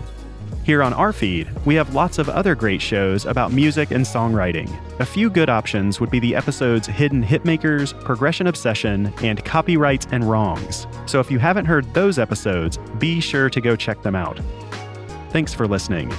Here 0.66 0.84
on 0.84 0.92
our 0.94 1.14
feed, 1.14 1.50
we 1.66 1.76
have 1.76 1.96
lots 1.96 2.18
of 2.18 2.28
other 2.28 2.54
great 2.54 2.82
shows 2.82 3.26
about 3.26 3.54
music 3.54 3.92
and 3.92 4.04
songwriting. 4.04 4.70
A 5.00 5.06
few 5.06 5.30
good 5.30 5.48
options 5.48 6.02
would 6.02 6.12
be 6.12 6.20
the 6.20 6.36
episodes 6.36 6.86
Hidden 6.88 7.24
Hitmakers, 7.24 7.98
Progression 8.04 8.48
Obsession, 8.48 9.14
and 9.24 9.46
Copyrights 9.46 10.08
and 10.12 10.30
Wrongs. 10.30 10.86
So 11.06 11.22
if 11.22 11.32
you 11.32 11.40
haven't 11.40 11.64
heard 11.66 11.94
those 11.94 12.20
episodes, 12.20 12.78
be 13.00 13.22
sure 13.22 13.50
to 13.50 13.62
go 13.62 13.78
check 13.78 14.02
them 14.02 14.16
out. 14.16 14.38
Thanks 15.32 15.54
for 15.54 15.66
listening. 15.66 16.12